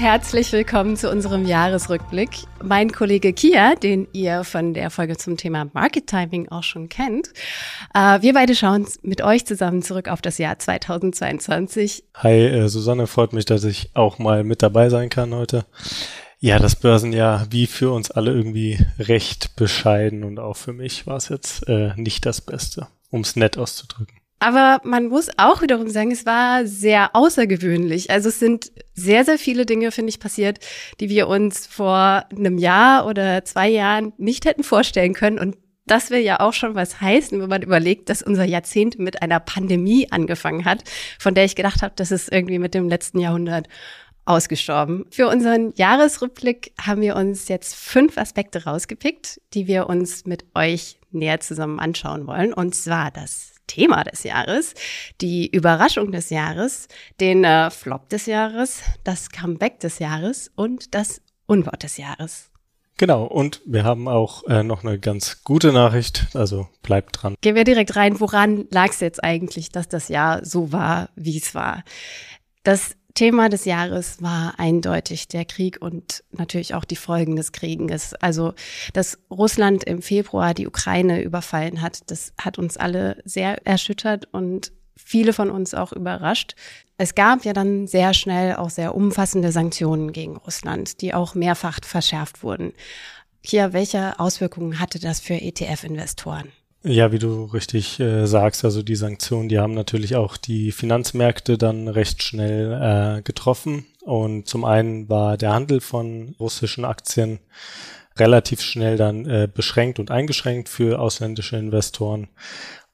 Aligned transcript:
Herzlich 0.00 0.50
willkommen 0.52 0.96
zu 0.96 1.10
unserem 1.10 1.44
Jahresrückblick. 1.44 2.30
Mein 2.64 2.90
Kollege 2.90 3.34
Kia, 3.34 3.74
den 3.74 4.08
ihr 4.14 4.44
von 4.44 4.72
der 4.72 4.88
Folge 4.88 5.18
zum 5.18 5.36
Thema 5.36 5.68
Market 5.74 6.06
Timing 6.06 6.48
auch 6.48 6.62
schon 6.62 6.88
kennt, 6.88 7.28
äh, 7.92 8.22
wir 8.22 8.32
beide 8.32 8.54
schauen 8.54 8.86
mit 9.02 9.20
euch 9.20 9.44
zusammen 9.44 9.82
zurück 9.82 10.08
auf 10.08 10.22
das 10.22 10.38
Jahr 10.38 10.58
2022. 10.58 12.04
Hi, 12.14 12.32
äh, 12.32 12.68
Susanne, 12.68 13.06
freut 13.08 13.34
mich, 13.34 13.44
dass 13.44 13.62
ich 13.64 13.90
auch 13.92 14.18
mal 14.18 14.42
mit 14.42 14.62
dabei 14.62 14.88
sein 14.88 15.10
kann 15.10 15.34
heute. 15.34 15.66
Ja, 16.38 16.58
das 16.58 16.76
Börsenjahr 16.76 17.48
wie 17.50 17.66
für 17.66 17.92
uns 17.92 18.10
alle 18.10 18.32
irgendwie 18.32 18.78
recht 18.98 19.54
bescheiden 19.54 20.24
und 20.24 20.38
auch 20.38 20.56
für 20.56 20.72
mich 20.72 21.06
war 21.06 21.18
es 21.18 21.28
jetzt 21.28 21.68
äh, 21.68 21.92
nicht 21.96 22.24
das 22.24 22.40
Beste, 22.40 22.86
um 23.10 23.20
es 23.20 23.36
nett 23.36 23.58
auszudrücken. 23.58 24.19
Aber 24.40 24.80
man 24.84 25.08
muss 25.08 25.28
auch 25.36 25.60
wiederum 25.60 25.90
sagen, 25.90 26.10
es 26.10 26.24
war 26.24 26.66
sehr 26.66 27.14
außergewöhnlich. 27.14 28.10
Also 28.10 28.30
es 28.30 28.38
sind 28.38 28.72
sehr, 28.94 29.26
sehr 29.26 29.38
viele 29.38 29.66
Dinge, 29.66 29.92
finde 29.92 30.08
ich, 30.08 30.18
passiert, 30.18 30.58
die 30.98 31.10
wir 31.10 31.28
uns 31.28 31.66
vor 31.66 32.24
einem 32.30 32.56
Jahr 32.56 33.06
oder 33.06 33.44
zwei 33.44 33.68
Jahren 33.68 34.14
nicht 34.16 34.46
hätten 34.46 34.64
vorstellen 34.64 35.12
können. 35.12 35.38
Und 35.38 35.58
das 35.86 36.10
will 36.10 36.20
ja 36.20 36.40
auch 36.40 36.54
schon 36.54 36.74
was 36.74 37.02
heißen, 37.02 37.38
wenn 37.38 37.50
man 37.50 37.62
überlegt, 37.62 38.08
dass 38.08 38.22
unser 38.22 38.44
Jahrzehnt 38.44 38.98
mit 38.98 39.22
einer 39.22 39.40
Pandemie 39.40 40.10
angefangen 40.10 40.64
hat, 40.64 40.84
von 41.18 41.34
der 41.34 41.44
ich 41.44 41.54
gedacht 41.54 41.82
habe, 41.82 41.92
das 41.96 42.10
ist 42.10 42.32
irgendwie 42.32 42.58
mit 42.58 42.72
dem 42.72 42.88
letzten 42.88 43.18
Jahrhundert 43.18 43.68
ausgestorben. 44.24 45.04
Für 45.10 45.28
unseren 45.28 45.74
Jahresrückblick 45.76 46.72
haben 46.80 47.02
wir 47.02 47.16
uns 47.16 47.48
jetzt 47.48 47.74
fünf 47.74 48.16
Aspekte 48.16 48.64
rausgepickt, 48.64 49.40
die 49.52 49.66
wir 49.66 49.88
uns 49.88 50.24
mit 50.24 50.44
euch 50.54 50.98
näher 51.10 51.40
zusammen 51.40 51.78
anschauen 51.78 52.26
wollen. 52.26 52.54
Und 52.54 52.74
zwar 52.74 53.10
das 53.10 53.49
Thema 53.70 54.02
des 54.02 54.24
Jahres, 54.24 54.74
die 55.20 55.48
Überraschung 55.48 56.10
des 56.10 56.30
Jahres, 56.30 56.88
den 57.20 57.44
äh, 57.44 57.70
Flop 57.70 58.08
des 58.08 58.26
Jahres, 58.26 58.82
das 59.04 59.30
Comeback 59.30 59.78
des 59.78 60.00
Jahres 60.00 60.50
und 60.56 60.94
das 60.94 61.22
Unwort 61.46 61.84
des 61.84 61.96
Jahres. 61.96 62.50
Genau, 62.96 63.24
und 63.24 63.62
wir 63.64 63.84
haben 63.84 64.08
auch 64.08 64.44
äh, 64.48 64.62
noch 64.62 64.84
eine 64.84 64.98
ganz 64.98 65.44
gute 65.44 65.72
Nachricht, 65.72 66.26
also 66.34 66.68
bleibt 66.82 67.22
dran. 67.22 67.34
Gehen 67.40 67.54
wir 67.54 67.64
direkt 67.64 67.96
rein, 67.96 68.20
woran 68.20 68.66
lag 68.70 68.90
es 68.90 69.00
jetzt 69.00 69.22
eigentlich, 69.22 69.70
dass 69.70 69.88
das 69.88 70.08
Jahr 70.08 70.44
so 70.44 70.72
war, 70.72 71.08
wie 71.14 71.38
es 71.38 71.54
war? 71.54 71.84
Das 72.62 72.96
Thema 73.14 73.48
des 73.48 73.64
Jahres 73.64 74.22
war 74.22 74.54
eindeutig 74.58 75.28
der 75.28 75.44
Krieg 75.44 75.78
und 75.80 76.22
natürlich 76.32 76.74
auch 76.74 76.84
die 76.84 76.96
Folgen 76.96 77.36
des 77.36 77.52
Krieges. 77.52 78.14
Also, 78.14 78.54
dass 78.92 79.18
Russland 79.30 79.84
im 79.84 80.02
Februar 80.02 80.54
die 80.54 80.66
Ukraine 80.66 81.22
überfallen 81.22 81.82
hat, 81.82 82.10
das 82.10 82.32
hat 82.38 82.58
uns 82.58 82.76
alle 82.76 83.20
sehr 83.24 83.66
erschüttert 83.66 84.28
und 84.32 84.72
viele 84.96 85.32
von 85.32 85.50
uns 85.50 85.74
auch 85.74 85.92
überrascht. 85.92 86.54
Es 86.98 87.14
gab 87.14 87.44
ja 87.44 87.52
dann 87.52 87.86
sehr 87.86 88.14
schnell 88.14 88.56
auch 88.56 88.70
sehr 88.70 88.94
umfassende 88.94 89.52
Sanktionen 89.52 90.12
gegen 90.12 90.36
Russland, 90.36 91.00
die 91.00 91.14
auch 91.14 91.34
mehrfach 91.34 91.78
verschärft 91.82 92.42
wurden. 92.42 92.72
Hier, 93.42 93.72
welche 93.72 94.20
Auswirkungen 94.20 94.78
hatte 94.78 94.98
das 94.98 95.20
für 95.20 95.34
ETF-Investoren? 95.34 96.52
Ja, 96.82 97.12
wie 97.12 97.18
du 97.18 97.44
richtig 97.44 98.00
äh, 98.00 98.26
sagst, 98.26 98.64
also 98.64 98.82
die 98.82 98.96
Sanktionen, 98.96 99.50
die 99.50 99.58
haben 99.58 99.74
natürlich 99.74 100.16
auch 100.16 100.38
die 100.38 100.72
Finanzmärkte 100.72 101.58
dann 101.58 101.88
recht 101.88 102.22
schnell 102.22 102.72
äh, 103.18 103.22
getroffen. 103.22 103.84
Und 104.00 104.48
zum 104.48 104.64
einen 104.64 105.10
war 105.10 105.36
der 105.36 105.52
Handel 105.52 105.82
von 105.82 106.34
russischen 106.40 106.86
Aktien 106.86 107.38
relativ 108.16 108.62
schnell 108.62 108.96
dann 108.96 109.26
äh, 109.26 109.46
beschränkt 109.52 109.98
und 109.98 110.10
eingeschränkt 110.10 110.70
für 110.70 111.00
ausländische 111.00 111.58
Investoren. 111.58 112.28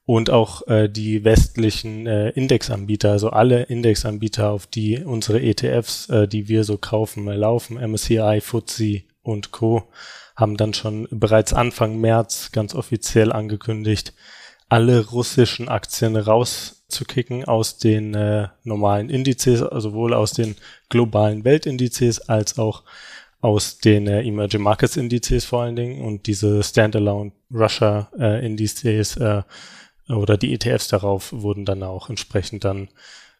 Und 0.03 0.29
auch 0.29 0.67
äh, 0.67 0.89
die 0.89 1.23
westlichen 1.23 2.07
äh, 2.07 2.29
Indexanbieter, 2.31 3.11
also 3.11 3.29
alle 3.29 3.63
Indexanbieter, 3.63 4.51
auf 4.51 4.67
die 4.67 5.01
unsere 5.03 5.41
ETFs, 5.41 6.09
äh, 6.09 6.27
die 6.27 6.49
wir 6.49 6.65
so 6.65 6.77
kaufen, 6.77 7.25
laufen, 7.25 7.77
MSCI, 7.77 8.41
FTSE 8.41 9.03
und 9.21 9.51
Co 9.51 9.87
haben 10.37 10.55
dann 10.55 10.73
schon 10.73 11.07
bereits 11.09 11.51
Anfang 11.51 11.99
März 11.99 12.51
ganz 12.53 12.75
offiziell 12.75 13.33
angekündigt, 13.33 14.13
alle 14.69 15.05
russischen 15.07 15.67
Aktien 15.67 16.15
rauszukicken 16.15 17.45
aus 17.45 17.79
den 17.79 18.13
äh, 18.13 18.49
normalen 18.63 19.09
Indizes, 19.09 19.63
also 19.63 19.89
sowohl 19.89 20.13
aus 20.13 20.33
den 20.33 20.55
globalen 20.89 21.43
Weltindizes 21.43 22.29
als 22.29 22.59
auch 22.59 22.83
aus 23.41 23.79
den 23.79 24.07
äh, 24.07 24.21
Emerging 24.21 24.61
Markets 24.61 24.95
Indizes 24.95 25.45
vor 25.45 25.63
allen 25.63 25.75
Dingen 25.75 26.03
und 26.03 26.27
diese 26.27 26.61
Standalone 26.63 27.31
Russia 27.51 28.11
äh, 28.19 28.45
Indizes 28.45 29.17
äh, 29.17 29.41
oder 30.09 30.37
die 30.37 30.53
ETFs 30.53 30.87
darauf 30.87 31.33
wurden 31.33 31.65
dann 31.65 31.81
auch 31.83 32.09
entsprechend 32.09 32.63
dann 32.63 32.89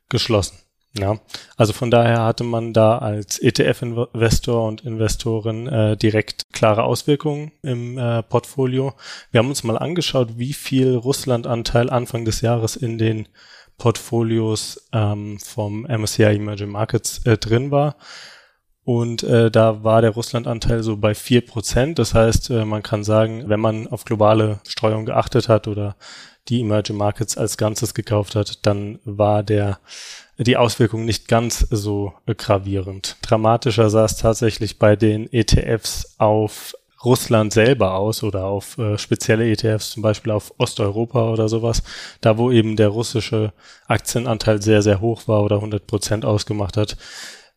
geschlossen. 0.10 0.58
Ja, 0.94 1.20
also 1.58 1.74
von 1.74 1.92
daher 1.92 2.24
hatte 2.24 2.44
man 2.44 2.74
da 2.74 2.98
als 2.98 3.40
ETF-Investor 3.40 4.68
und 4.68 4.82
Investorin 4.82 5.68
äh, 5.68 5.96
direkt 5.98 6.52
klare 6.54 6.84
Auswirkungen 6.84 7.52
im 7.62 7.98
äh, 7.98 8.24
Portfolio. 8.24 8.94
Wir 9.32 9.40
haben 9.40 9.50
uns 9.50 9.64
mal 9.64 9.78
angeschaut, 9.78 10.38
wie 10.38 10.54
viel 10.54 10.96
Russland-Anteil 10.96 11.90
Anfang 11.90 12.26
des 12.26 12.42
Jahres 12.42 12.76
in 12.76 12.98
den 12.98 13.28
Portfolios 13.78 14.90
ähm, 14.92 15.38
vom 15.40 15.84
MSCI 15.84 16.24
Emerging 16.24 16.70
Markets 16.70 17.24
äh, 17.26 17.38
drin 17.38 17.70
war. 17.70 17.96
Und 18.84 19.22
äh, 19.24 19.52
da 19.52 19.84
war 19.84 20.02
der 20.02 20.12
Russland-Anteil 20.12 20.82
so 20.82 20.98
bei 20.98 21.14
vier 21.14 21.46
Prozent. 21.46 22.00
Das 22.00 22.14
heißt, 22.14 22.50
äh, 22.50 22.66
man 22.66 22.84
kann 22.84 23.04
sagen, 23.04 23.50
wenn 23.50 23.60
man 23.60 23.86
auf 23.88 24.06
globale 24.06 24.62
Streuung 24.66 25.06
geachtet 25.06 25.50
hat 25.50 25.68
oder 25.68 25.98
die 26.50 26.62
Emerging 26.62 26.98
Markets 26.98 27.38
als 27.38 27.58
Ganzes 27.58 27.94
gekauft 27.94 28.36
hat, 28.36 28.66
dann 28.66 29.00
war 29.06 29.44
der 29.44 29.80
die 30.38 30.58
Auswirkungen 30.58 31.06
nicht 31.06 31.28
ganz 31.28 31.66
so 31.72 32.14
gravierend. 32.26 33.18
Dramatischer 33.22 33.90
sah 33.90 34.06
es 34.06 34.18
tatsächlich 34.18 34.78
bei 34.78 34.96
den 34.96 35.32
ETFs 35.34 36.16
auf 36.20 36.76
Russland 37.04 37.54
selber 37.54 37.94
aus 37.94 38.24
oder 38.24 38.46
auf 38.46 38.78
äh, 38.78 38.98
spezielle 38.98 39.50
ETFs, 39.50 39.92
zum 39.92 40.02
Beispiel 40.02 40.32
auf 40.32 40.54
Osteuropa 40.58 41.32
oder 41.32 41.48
sowas, 41.48 41.84
da 42.22 42.38
wo 42.38 42.52
eben 42.52 42.76
der 42.76 42.90
russische 42.90 43.54
Aktienanteil 43.88 44.62
sehr, 44.62 44.82
sehr 44.82 45.00
hoch 45.00 45.28
war 45.28 45.44
oder 45.44 45.58
100 45.58 45.86
Prozent 45.86 46.26
ausgemacht 46.26 46.76
hat. 46.76 46.98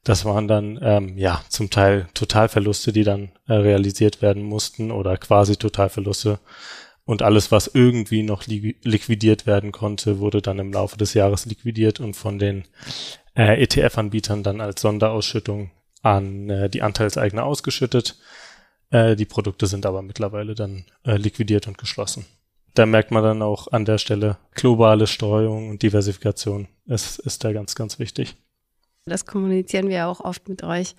Das 0.05 0.25
waren 0.25 0.49
dann 0.49 0.79
ähm, 0.83 1.19
ja 1.19 1.43
zum 1.49 1.71
Teil 1.71 2.09
Totalverluste, 2.15 2.93
die 2.93 3.05
dann 3.05 3.33
äh, 3.47 3.55
realisiert 3.55 4.23
werden 4.23 4.43
mussten 4.43 4.91
oder 4.91 5.17
quasi 5.17 5.57
Totalverluste 5.57 6.39
und 7.11 7.23
alles, 7.23 7.51
was 7.51 7.67
irgendwie 7.67 8.23
noch 8.23 8.47
li 8.47 8.77
liquidiert 8.85 9.45
werden 9.45 9.73
konnte, 9.73 10.21
wurde 10.21 10.41
dann 10.41 10.61
im 10.61 10.73
Laufe 10.73 10.97
des 10.97 11.13
Jahres 11.13 11.45
liquidiert 11.45 11.99
und 11.99 12.15
von 12.15 12.39
den 12.39 12.63
äh, 13.35 13.61
ETF-Anbietern 13.65 14.45
dann 14.45 14.61
als 14.61 14.81
Sonderausschüttung 14.81 15.73
an 16.03 16.49
äh, 16.49 16.71
die 16.71 16.83
Anteilseigner 16.83 17.45
ausgeschüttet. 17.45 18.17
Äh, 18.91 19.17
die 19.17 19.25
Produkte 19.25 19.67
sind 19.67 19.87
aber 19.87 20.03
mittlerweile 20.03 20.55
dann 20.55 20.85
äh, 21.05 21.17
liquidiert 21.17 21.67
und 21.67 21.79
geschlossen. 21.79 22.27
Da 22.75 22.87
merkt 22.87 23.11
man 23.11 23.25
dann 23.25 23.43
auch 23.43 23.67
an 23.73 23.85
der 23.85 23.99
Stelle 23.99 24.39
globale 24.55 25.09
Streuung 25.09 25.69
und 25.69 25.83
Diversifikation 25.83 26.69
ist, 26.87 27.19
ist 27.19 27.43
da 27.43 27.53
ganz, 27.53 27.75
ganz 27.75 27.99
wichtig. 27.99 28.37
Das 29.11 29.27
kommunizieren 29.27 29.89
wir 29.89 30.07
auch 30.07 30.21
oft 30.21 30.49
mit 30.49 30.63
euch, 30.63 30.95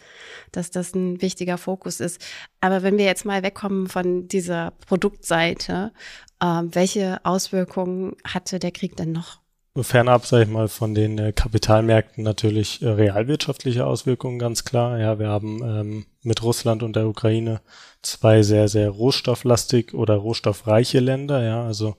dass 0.51 0.69
das 0.69 0.94
ein 0.94 1.22
wichtiger 1.22 1.57
Fokus 1.57 1.99
ist. 1.99 2.22
Aber 2.59 2.83
wenn 2.83 2.97
wir 2.97 3.05
jetzt 3.05 3.25
mal 3.25 3.41
wegkommen 3.41 3.88
von 3.88 4.27
dieser 4.27 4.73
Produktseite, 4.88 5.91
äh, 6.39 6.45
welche 6.45 7.19
Auswirkungen 7.23 8.16
hatte 8.23 8.59
der 8.59 8.71
Krieg 8.71 8.95
denn 8.95 9.11
noch? 9.11 9.41
Fernab, 9.79 10.25
sage 10.25 10.44
ich 10.44 10.50
mal, 10.50 10.67
von 10.67 10.94
den 10.94 11.17
äh, 11.17 11.31
Kapitalmärkten 11.31 12.25
natürlich 12.25 12.81
äh, 12.81 12.89
realwirtschaftliche 12.89 13.85
Auswirkungen, 13.85 14.38
ganz 14.38 14.66
klar. 14.66 15.00
Ja, 15.00 15.17
wir 15.17 15.29
haben 15.29 15.61
ähm, 15.63 16.05
mit 16.23 16.44
Russland 16.44 16.83
und 16.83 16.97
der 16.97 17.07
Ukraine 17.07 17.61
zwei 18.01 18.44
sehr, 18.44 18.67
sehr 18.67 18.89
rohstofflastig 18.89 19.94
oder 19.94 20.16
rohstoffreiche 20.16 21.00
Länder. 21.00 21.41
Ja, 21.41 21.63
also 21.63 21.95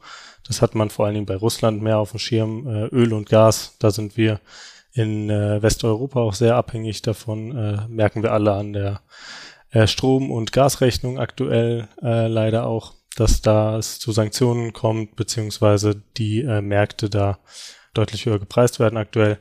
das 0.46 0.60
hat 0.60 0.74
man 0.74 0.90
vor 0.90 1.06
allen 1.06 1.14
Dingen 1.14 1.26
bei 1.26 1.36
Russland 1.36 1.80
mehr 1.80 1.98
auf 1.98 2.10
dem 2.10 2.18
Schirm. 2.18 2.66
Äh, 2.66 2.86
Öl 2.88 3.14
und 3.14 3.30
Gas, 3.30 3.76
da 3.78 3.90
sind 3.90 4.18
wir 4.18 4.40
in 4.92 5.30
äh, 5.30 5.62
Westeuropa 5.62 6.20
auch 6.20 6.34
sehr 6.34 6.56
abhängig 6.56 7.02
davon, 7.02 7.56
äh, 7.56 7.88
merken 7.88 8.22
wir 8.22 8.32
alle 8.32 8.52
an 8.52 8.72
der 8.72 9.00
äh, 9.70 9.86
Strom- 9.86 10.30
und 10.30 10.52
Gasrechnung 10.52 11.18
aktuell 11.18 11.88
äh, 12.02 12.26
leider 12.26 12.66
auch, 12.66 12.94
dass 13.16 13.42
da 13.42 13.78
es 13.78 13.98
zu 13.98 14.12
Sanktionen 14.12 14.72
kommt, 14.72 15.16
beziehungsweise 15.16 16.02
die 16.16 16.40
äh, 16.40 16.60
Märkte 16.60 17.08
da 17.10 17.38
deutlich 17.94 18.26
höher 18.26 18.38
gepreist 18.38 18.80
werden 18.80 18.96
aktuell. 18.96 19.38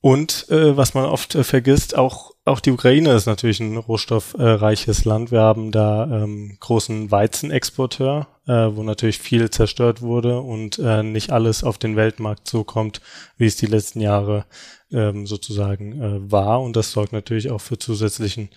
Und 0.00 0.48
äh, 0.50 0.76
was 0.76 0.94
man 0.94 1.06
oft 1.06 1.34
äh, 1.34 1.44
vergisst, 1.44 1.96
auch 1.96 2.34
auch 2.44 2.60
die 2.60 2.72
Ukraine 2.72 3.12
ist 3.14 3.26
natürlich 3.26 3.60
ein 3.60 3.76
rohstoffreiches 3.76 5.04
Land. 5.04 5.30
Wir 5.30 5.40
haben 5.40 5.72
da 5.72 6.04
ähm, 6.04 6.58
großen 6.60 7.10
Weizenexporteur, 7.10 8.26
äh, 8.46 8.52
wo 8.52 8.82
natürlich 8.82 9.18
viel 9.18 9.50
zerstört 9.50 10.02
wurde 10.02 10.40
und 10.40 10.78
äh, 10.78 11.02
nicht 11.02 11.30
alles 11.30 11.64
auf 11.64 11.78
den 11.78 11.96
Weltmarkt 11.96 12.48
so 12.48 12.64
kommt, 12.64 13.00
wie 13.36 13.46
es 13.46 13.56
die 13.56 13.66
letzten 13.66 14.00
Jahre 14.00 14.46
ähm, 14.92 15.26
sozusagen 15.26 16.00
äh, 16.00 16.30
war. 16.30 16.62
Und 16.62 16.76
das 16.76 16.92
sorgt 16.92 17.12
natürlich 17.12 17.50
auch 17.50 17.60
für 17.60 17.78
zusätzlichen 17.78 18.50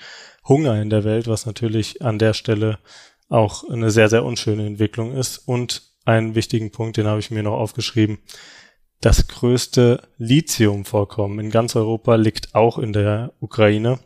Hunger 0.48 0.81
in 0.81 0.89
der 0.89 1.04
Welt, 1.04 1.28
was 1.28 1.45
natürlich 1.45 2.01
an 2.01 2.19
der 2.19 2.34
Stelle 2.34 2.80
auch 3.30 3.68
eine 3.69 3.92
sehr, 3.92 4.10
sehr 4.10 4.24
unschöne 4.24 4.66
Entwicklung 4.66 5.13
ist. 5.13 5.38
Und 5.38 5.84
einen 6.06 6.36
wichtigen 6.36 6.72
Punkt, 6.72 6.98
den 6.98 7.07
habe 7.07 7.19
ich 7.19 7.31
mir 7.31 7.44
noch 7.44 7.57
aufgeschrieben, 7.57 8.19
das 9.01 9.28
größte 9.28 10.01
Lithiumvorkommen 10.18 11.39
in 11.39 11.51
ganz 11.51 11.75
Europa 11.75 12.16
liegt 12.16 12.56
auch 12.56 12.80
in 12.80 12.94
der 12.94 13.34
Ukraine. 13.39 14.00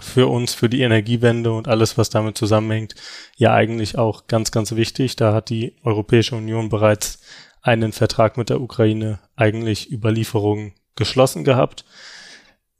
Für 0.00 0.26
uns, 0.28 0.54
für 0.54 0.68
die 0.68 0.82
Energiewende 0.82 1.52
und 1.52 1.68
alles, 1.68 1.96
was 1.96 2.10
damit 2.10 2.36
zusammenhängt, 2.36 2.94
ja 3.36 3.54
eigentlich 3.54 3.96
auch 3.96 4.26
ganz, 4.26 4.50
ganz 4.50 4.74
wichtig. 4.74 5.16
Da 5.16 5.32
hat 5.32 5.50
die 5.50 5.76
Europäische 5.84 6.36
Union 6.36 6.68
bereits 6.68 7.20
einen 7.62 7.92
Vertrag 7.92 8.36
mit 8.36 8.50
der 8.50 8.60
Ukraine 8.60 9.20
eigentlich 9.36 9.90
über 9.90 10.10
Lieferungen 10.10 10.74
geschlossen 10.96 11.44
gehabt. 11.44 11.84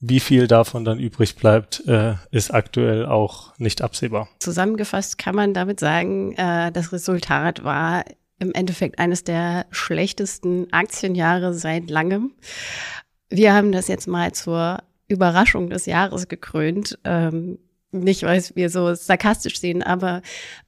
Wie 0.00 0.20
viel 0.20 0.46
davon 0.46 0.84
dann 0.84 0.98
übrig 0.98 1.36
bleibt, 1.36 1.86
äh, 1.86 2.16
ist 2.30 2.52
aktuell 2.52 3.06
auch 3.06 3.58
nicht 3.58 3.80
absehbar. 3.80 4.28
Zusammengefasst 4.38 5.16
kann 5.16 5.34
man 5.34 5.54
damit 5.54 5.80
sagen, 5.80 6.34
äh, 6.34 6.70
das 6.72 6.92
Resultat 6.92 7.64
war 7.64 8.04
im 8.38 8.52
Endeffekt 8.52 8.98
eines 8.98 9.24
der 9.24 9.64
schlechtesten 9.70 10.70
Aktienjahre 10.72 11.54
seit 11.54 11.88
langem. 11.88 12.32
Wir 13.30 13.54
haben 13.54 13.72
das 13.72 13.88
jetzt 13.88 14.06
mal 14.06 14.32
zur 14.32 14.82
Überraschung 15.08 15.70
des 15.70 15.86
Jahres 15.86 16.28
gekrönt. 16.28 16.98
Ähm, 17.04 17.58
nicht, 17.94 18.24
weil 18.24 18.42
wir 18.54 18.70
so 18.70 18.92
sarkastisch 18.94 19.60
sehen, 19.60 19.82
aber 19.82 20.20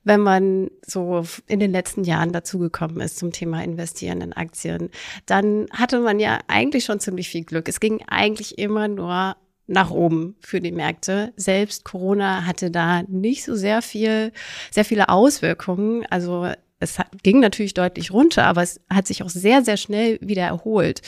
wenn 0.04 0.20
man 0.20 0.70
so 0.86 1.24
in 1.48 1.58
den 1.58 1.72
letzten 1.72 2.04
Jahren 2.04 2.32
dazugekommen 2.32 3.00
ist 3.00 3.18
zum 3.18 3.32
Thema 3.32 3.64
Investieren 3.64 4.20
in 4.20 4.32
Aktien, 4.32 4.90
dann 5.26 5.66
hatte 5.72 5.98
man 5.98 6.20
ja 6.20 6.38
eigentlich 6.46 6.84
schon 6.84 7.00
ziemlich 7.00 7.28
viel 7.28 7.44
Glück. 7.44 7.68
Es 7.68 7.80
ging 7.80 8.00
eigentlich 8.06 8.58
immer 8.58 8.86
nur 8.86 9.36
nach 9.66 9.90
oben 9.90 10.36
für 10.40 10.60
die 10.60 10.70
Märkte. 10.70 11.32
Selbst 11.36 11.84
Corona 11.84 12.46
hatte 12.46 12.70
da 12.70 13.02
nicht 13.08 13.44
so 13.44 13.56
sehr 13.56 13.82
viel, 13.82 14.32
sehr 14.70 14.84
viele 14.84 15.08
Auswirkungen. 15.08 16.06
Also 16.08 16.48
es 16.78 16.98
ging 17.22 17.40
natürlich 17.40 17.74
deutlich 17.74 18.12
runter, 18.12 18.44
aber 18.44 18.62
es 18.62 18.80
hat 18.88 19.06
sich 19.06 19.22
auch 19.22 19.30
sehr, 19.30 19.64
sehr 19.64 19.76
schnell 19.76 20.18
wieder 20.20 20.42
erholt. 20.42 21.02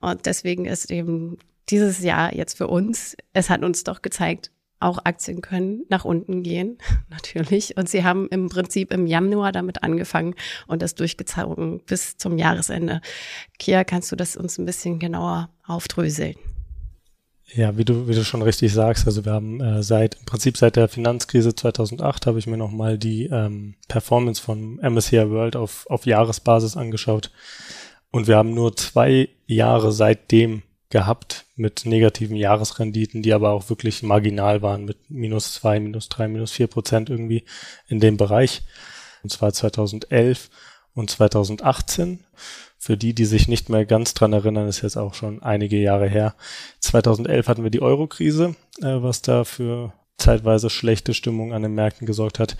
Und 0.00 0.26
deswegen 0.26 0.64
ist 0.64 0.90
eben 0.90 1.36
dieses 1.70 2.00
Jahr 2.00 2.34
jetzt 2.34 2.56
für 2.56 2.66
uns, 2.66 3.16
es 3.32 3.50
hat 3.50 3.62
uns 3.62 3.84
doch 3.84 4.02
gezeigt, 4.02 4.50
auch 4.80 4.98
Aktien 5.04 5.40
können 5.40 5.84
nach 5.88 6.04
unten 6.04 6.42
gehen, 6.42 6.78
natürlich. 7.10 7.76
Und 7.76 7.88
sie 7.88 8.04
haben 8.04 8.28
im 8.28 8.48
Prinzip 8.48 8.92
im 8.92 9.06
Januar 9.06 9.52
damit 9.52 9.82
angefangen 9.82 10.34
und 10.66 10.82
das 10.82 10.94
durchgezogen 10.94 11.80
bis 11.84 12.16
zum 12.16 12.38
Jahresende. 12.38 13.00
Kia, 13.58 13.84
kannst 13.84 14.12
du 14.12 14.16
das 14.16 14.36
uns 14.36 14.58
ein 14.58 14.66
bisschen 14.66 14.98
genauer 14.98 15.50
aufdröseln? 15.66 16.36
Ja, 17.54 17.78
wie 17.78 17.84
du, 17.84 18.06
wie 18.06 18.14
du 18.14 18.24
schon 18.24 18.42
richtig 18.42 18.74
sagst, 18.74 19.06
also 19.06 19.24
wir 19.24 19.32
haben 19.32 19.60
äh, 19.62 19.82
seit, 19.82 20.16
im 20.16 20.26
Prinzip 20.26 20.58
seit 20.58 20.76
der 20.76 20.86
Finanzkrise 20.86 21.54
2008 21.54 22.26
habe 22.26 22.38
ich 22.38 22.46
mir 22.46 22.58
nochmal 22.58 22.98
die 22.98 23.24
ähm, 23.24 23.74
Performance 23.88 24.40
von 24.40 24.78
MSCI 24.82 25.30
World 25.30 25.56
auf, 25.56 25.86
auf 25.88 26.04
Jahresbasis 26.04 26.76
angeschaut. 26.76 27.30
Und 28.10 28.26
wir 28.26 28.36
haben 28.36 28.52
nur 28.52 28.76
zwei 28.76 29.30
Jahre 29.46 29.92
seitdem 29.92 30.62
gehabt 30.90 31.44
mit 31.56 31.84
negativen 31.84 32.36
Jahresrenditen, 32.36 33.22
die 33.22 33.34
aber 33.34 33.50
auch 33.50 33.68
wirklich 33.68 34.02
marginal 34.02 34.62
waren 34.62 34.84
mit 34.84 35.10
minus 35.10 35.54
zwei, 35.54 35.80
minus 35.80 36.08
drei, 36.08 36.28
minus 36.28 36.52
vier 36.52 36.66
Prozent 36.66 37.10
irgendwie 37.10 37.44
in 37.88 38.00
dem 38.00 38.16
Bereich. 38.16 38.62
Und 39.22 39.30
zwar 39.30 39.52
2011 39.52 40.50
und 40.94 41.10
2018. 41.10 42.24
Für 42.80 42.96
die, 42.96 43.12
die 43.12 43.24
sich 43.24 43.48
nicht 43.48 43.68
mehr 43.68 43.84
ganz 43.84 44.14
dran 44.14 44.32
erinnern, 44.32 44.68
ist 44.68 44.82
jetzt 44.82 44.96
auch 44.96 45.14
schon 45.14 45.42
einige 45.42 45.76
Jahre 45.76 46.08
her. 46.08 46.34
2011 46.80 47.48
hatten 47.48 47.64
wir 47.64 47.70
die 47.70 47.82
Euro-Krise, 47.82 48.54
äh, 48.80 49.02
was 49.02 49.20
da 49.20 49.44
für 49.44 49.92
zeitweise 50.16 50.70
schlechte 50.70 51.12
Stimmung 51.12 51.52
an 51.52 51.62
den 51.62 51.74
Märkten 51.74 52.06
gesorgt 52.06 52.38
hat. 52.38 52.56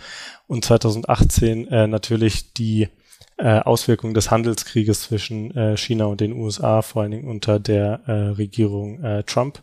Und 0.47 0.65
2018 0.65 1.69
äh, 1.69 1.87
natürlich 1.87 2.53
die 2.53 2.89
äh, 3.39 3.61
Auswirkungen 3.61 4.15
des 4.15 4.31
Handelskrieges 4.31 5.03
zwischen 5.03 5.57
äh, 5.57 5.77
China 5.77 6.07
und 6.07 6.21
den 6.21 6.33
USA, 6.33 6.83
vor 6.83 7.03
allen 7.03 7.13
Dingen 7.13 7.29
unter 7.29 7.61
der 7.61 8.01
äh, 8.07 8.13
Regierung 8.31 9.03
äh, 9.03 9.23
Trump. 9.23 9.63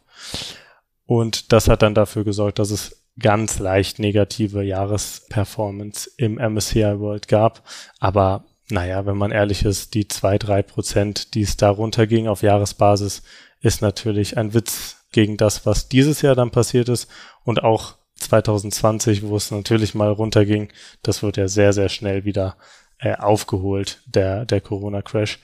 Und 1.05 1.51
das 1.51 1.67
hat 1.67 1.81
dann 1.81 1.93
dafür 1.93 2.23
gesorgt, 2.23 2.59
dass 2.59 2.71
es 2.71 3.03
ganz 3.19 3.59
leicht 3.59 3.99
negative 3.99 4.63
Jahresperformance 4.63 6.09
im 6.17 6.35
MSCI 6.35 6.99
World 6.99 7.27
gab. 7.27 7.63
Aber 7.99 8.45
naja, 8.69 9.05
wenn 9.05 9.17
man 9.17 9.31
ehrlich 9.31 9.63
ist, 9.63 9.93
die 9.93 10.07
zwei 10.07 10.37
drei 10.37 10.63
Prozent, 10.63 11.35
die 11.35 11.41
es 11.41 11.57
da 11.57 11.69
runterging 11.69 12.27
auf 12.27 12.41
Jahresbasis, 12.41 13.23
ist 13.61 13.81
natürlich 13.81 14.37
ein 14.37 14.53
Witz 14.53 15.05
gegen 15.11 15.37
das, 15.37 15.65
was 15.65 15.87
dieses 15.87 16.21
Jahr 16.21 16.35
dann 16.35 16.51
passiert 16.51 16.89
ist 16.89 17.07
und 17.43 17.63
auch 17.63 17.95
2020, 18.15 19.23
wo 19.23 19.35
es 19.35 19.51
natürlich 19.51 19.93
mal 19.93 20.11
runterging, 20.11 20.69
das 21.03 21.21
wird 21.23 21.37
ja 21.37 21.47
sehr, 21.47 21.73
sehr 21.73 21.89
schnell 21.89 22.25
wieder 22.25 22.57
äh, 22.99 23.15
aufgeholt, 23.15 24.01
der, 24.05 24.45
der 24.45 24.61
Corona-Crash. 24.61 25.39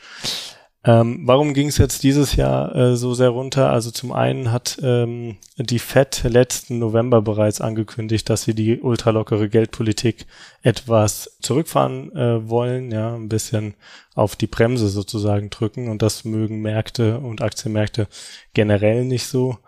Ähm, 0.84 1.22
warum 1.28 1.54
ging 1.54 1.68
es 1.68 1.78
jetzt 1.78 2.02
dieses 2.02 2.36
Jahr 2.36 2.76
äh, 2.76 2.96
so 2.96 3.14
sehr 3.14 3.30
runter? 3.30 3.70
Also 3.70 3.92
zum 3.92 4.12
einen 4.12 4.52
hat 4.52 4.80
ähm, 4.82 5.38
die 5.58 5.78
Fed 5.78 6.24
letzten 6.24 6.80
November 6.80 7.22
bereits 7.22 7.62
angekündigt, 7.62 8.28
dass 8.30 8.44
sie 8.44 8.56
die 8.56 8.82
ultralockere 8.82 9.48
Geldpolitik 9.48 10.26
etwas 10.64 11.38
zurückfahren 11.40 12.16
äh, 12.16 12.50
wollen, 12.50 12.92
ja, 12.92 13.14
ein 13.14 13.30
bisschen 13.30 13.76
auf 14.16 14.36
die 14.36 14.48
Bremse 14.48 14.88
sozusagen 14.88 15.52
drücken 15.52 15.88
und 15.88 16.02
das 16.02 16.26
mögen 16.26 16.62
Märkte 16.62 17.20
und 17.20 17.44
Aktienmärkte 17.44 18.08
generell 18.56 19.06
nicht 19.06 19.28
so. 19.28 19.60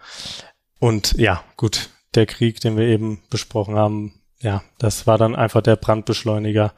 Und 0.80 1.14
ja, 1.14 1.44
gut, 1.58 1.90
der 2.16 2.26
Krieg, 2.26 2.60
den 2.60 2.76
wir 2.76 2.86
eben 2.86 3.22
besprochen 3.30 3.76
haben, 3.76 4.14
ja, 4.42 4.64
das 4.80 5.06
war 5.06 5.20
dann 5.20 5.36
einfach 5.36 5.62
der 5.62 5.76
Brandbeschleuniger, 5.76 6.74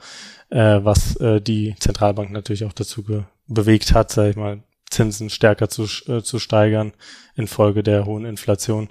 äh, 0.50 0.80
was 0.84 1.16
äh, 1.18 1.42
die 1.42 1.76
Zentralbank 1.80 2.32
natürlich 2.32 2.66
auch 2.66 2.74
dazu 2.74 3.04
bewegt 3.48 3.94
hat, 3.94 4.12
sage 4.12 4.32
ich 4.32 4.36
mal, 4.36 4.64
Zinsen 4.90 5.30
stärker 5.30 5.70
zu, 5.70 5.84
äh, 6.08 6.22
zu 6.22 6.40
steigern 6.40 6.94
infolge 7.36 7.84
der 7.84 8.06
hohen 8.06 8.26
Inflation 8.26 8.90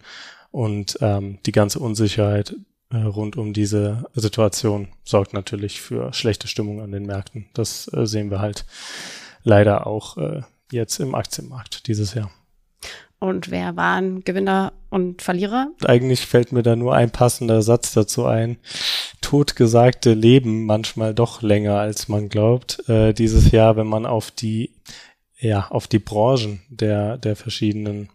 und 0.50 0.98
ähm, 1.00 1.38
die 1.46 1.52
ganze 1.52 1.80
Unsicherheit 1.80 2.54
äh, 2.90 2.98
rund 2.98 3.36
um 3.36 3.52
diese 3.52 4.04
Situation 4.14 4.88
sorgt 5.04 5.32
natürlich 5.32 5.80
für 5.80 6.12
schlechte 6.12 6.46
Stimmung 6.46 6.80
an 6.80 6.92
den 6.92 7.06
Märkten. 7.06 7.46
Das 7.54 7.92
äh, 7.92 8.06
sehen 8.06 8.30
wir 8.30 8.40
halt 8.40 8.64
leider 9.42 9.86
auch 9.86 10.16
äh, 10.16 10.42
jetzt 10.70 11.00
im 11.00 11.14
Aktienmarkt 11.14 11.86
dieses 11.88 12.14
Jahr. 12.14 12.30
Und 13.18 13.50
wer 13.50 13.74
waren 13.76 14.22
Gewinner 14.22 14.74
und 14.90 15.22
Verlierer? 15.22 15.68
Eigentlich 15.84 16.26
fällt 16.26 16.52
mir 16.52 16.62
da 16.62 16.76
nur 16.76 16.94
ein 16.94 17.10
passender 17.10 17.62
Satz 17.62 17.94
dazu 17.94 18.26
ein. 18.26 18.58
Totgesagte 19.24 20.12
leben 20.12 20.66
manchmal 20.66 21.14
doch 21.14 21.40
länger, 21.40 21.78
als 21.78 22.08
man 22.08 22.28
glaubt. 22.28 22.86
Äh, 22.90 23.14
dieses 23.14 23.52
Jahr, 23.52 23.74
wenn 23.76 23.86
man 23.86 24.04
auf 24.04 24.30
die, 24.30 24.74
ja, 25.38 25.68
auf 25.70 25.88
die 25.88 25.98
Branchen 25.98 26.60
der, 26.68 27.16
der 27.16 27.34
verschiedenen 27.34 28.10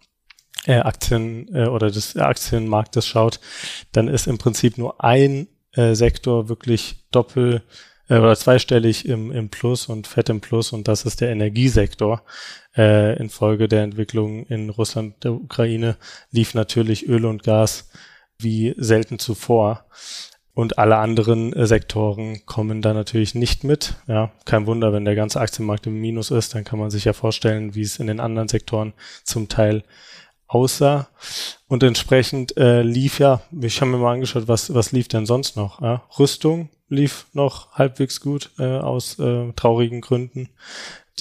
äh, 0.67 0.75
Aktien 0.75 1.49
äh, 1.51 1.65
oder 1.65 1.89
des 1.89 2.15
Aktienmarktes 2.15 3.07
schaut, 3.07 3.39
dann 3.91 4.07
ist 4.07 4.27
im 4.27 4.37
Prinzip 4.37 4.77
nur 4.77 5.03
ein 5.03 5.47
äh, 5.73 5.95
Sektor 5.95 6.47
wirklich 6.47 7.07
doppel 7.09 7.63
äh, 8.07 8.19
oder 8.19 8.35
zweistellig 8.35 9.07
im, 9.07 9.31
im 9.31 9.49
Plus 9.49 9.87
und 9.87 10.05
fett 10.05 10.29
im 10.29 10.41
Plus 10.41 10.73
und 10.73 10.87
das 10.87 11.05
ist 11.05 11.21
der 11.21 11.31
Energiesektor. 11.31 12.21
Äh, 12.77 13.17
infolge 13.17 13.67
der 13.67 13.81
Entwicklung 13.81 14.45
in 14.45 14.69
Russland, 14.69 15.23
der 15.23 15.33
Ukraine 15.33 15.97
lief 16.29 16.53
natürlich 16.53 17.09
Öl 17.09 17.25
und 17.25 17.41
Gas 17.41 17.89
wie 18.37 18.75
selten 18.77 19.17
zuvor. 19.17 19.85
Und 20.59 20.77
alle 20.77 20.97
anderen 20.97 21.53
äh, 21.53 21.65
Sektoren 21.65 22.45
kommen 22.45 22.81
da 22.81 22.93
natürlich 22.93 23.33
nicht 23.33 23.63
mit. 23.63 23.93
Ja, 24.07 24.33
kein 24.43 24.67
Wunder, 24.67 24.91
wenn 24.91 25.05
der 25.05 25.15
ganze 25.15 25.39
Aktienmarkt 25.39 25.87
im 25.87 26.01
Minus 26.01 26.31
ist, 26.31 26.53
dann 26.53 26.65
kann 26.65 26.79
man 26.79 26.91
sich 26.91 27.05
ja 27.05 27.13
vorstellen, 27.13 27.75
wie 27.75 27.81
es 27.81 27.97
in 27.97 28.07
den 28.07 28.19
anderen 28.19 28.49
Sektoren 28.49 28.91
zum 29.23 29.47
Teil 29.47 29.85
aussah. 30.47 31.07
Und 31.69 31.81
entsprechend 31.81 32.57
äh, 32.57 32.81
lief 32.81 33.19
ja, 33.19 33.39
ich 33.61 33.79
habe 33.79 33.91
mir 33.91 33.99
mal 33.99 34.15
angeschaut, 34.15 34.49
was, 34.49 34.73
was 34.73 34.91
lief 34.91 35.07
denn 35.07 35.25
sonst 35.25 35.55
noch? 35.55 35.81
Ja? 35.81 36.03
Rüstung 36.19 36.67
lief 36.89 37.27
noch 37.31 37.71
halbwegs 37.71 38.19
gut 38.19 38.51
äh, 38.59 38.79
aus 38.79 39.17
äh, 39.17 39.53
traurigen 39.53 40.01
Gründen, 40.01 40.49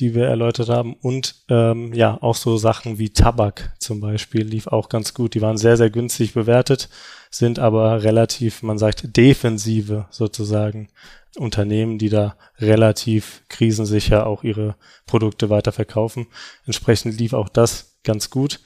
die 0.00 0.14
wir 0.14 0.26
erläutert 0.26 0.68
haben. 0.68 0.94
Und 0.94 1.34
ähm, 1.48 1.92
ja, 1.92 2.18
auch 2.20 2.34
so 2.34 2.56
Sachen 2.56 2.98
wie 2.98 3.10
Tabak 3.10 3.72
zum 3.78 4.00
Beispiel 4.00 4.42
lief 4.42 4.66
auch 4.66 4.88
ganz 4.88 5.14
gut. 5.14 5.34
Die 5.34 5.42
waren 5.42 5.56
sehr, 5.56 5.76
sehr 5.76 5.90
günstig 5.90 6.34
bewertet, 6.34 6.88
sind 7.30 7.58
aber 7.58 8.02
relativ, 8.02 8.62
man 8.62 8.78
sagt, 8.78 9.16
defensive 9.16 10.06
sozusagen 10.10 10.88
Unternehmen, 11.36 11.98
die 11.98 12.08
da 12.08 12.36
relativ 12.58 13.42
krisensicher 13.48 14.26
auch 14.26 14.44
ihre 14.44 14.76
Produkte 15.06 15.50
weiterverkaufen. 15.50 16.26
Entsprechend 16.66 17.18
lief 17.18 17.32
auch 17.32 17.48
das 17.48 17.96
ganz 18.02 18.30
gut 18.30 18.60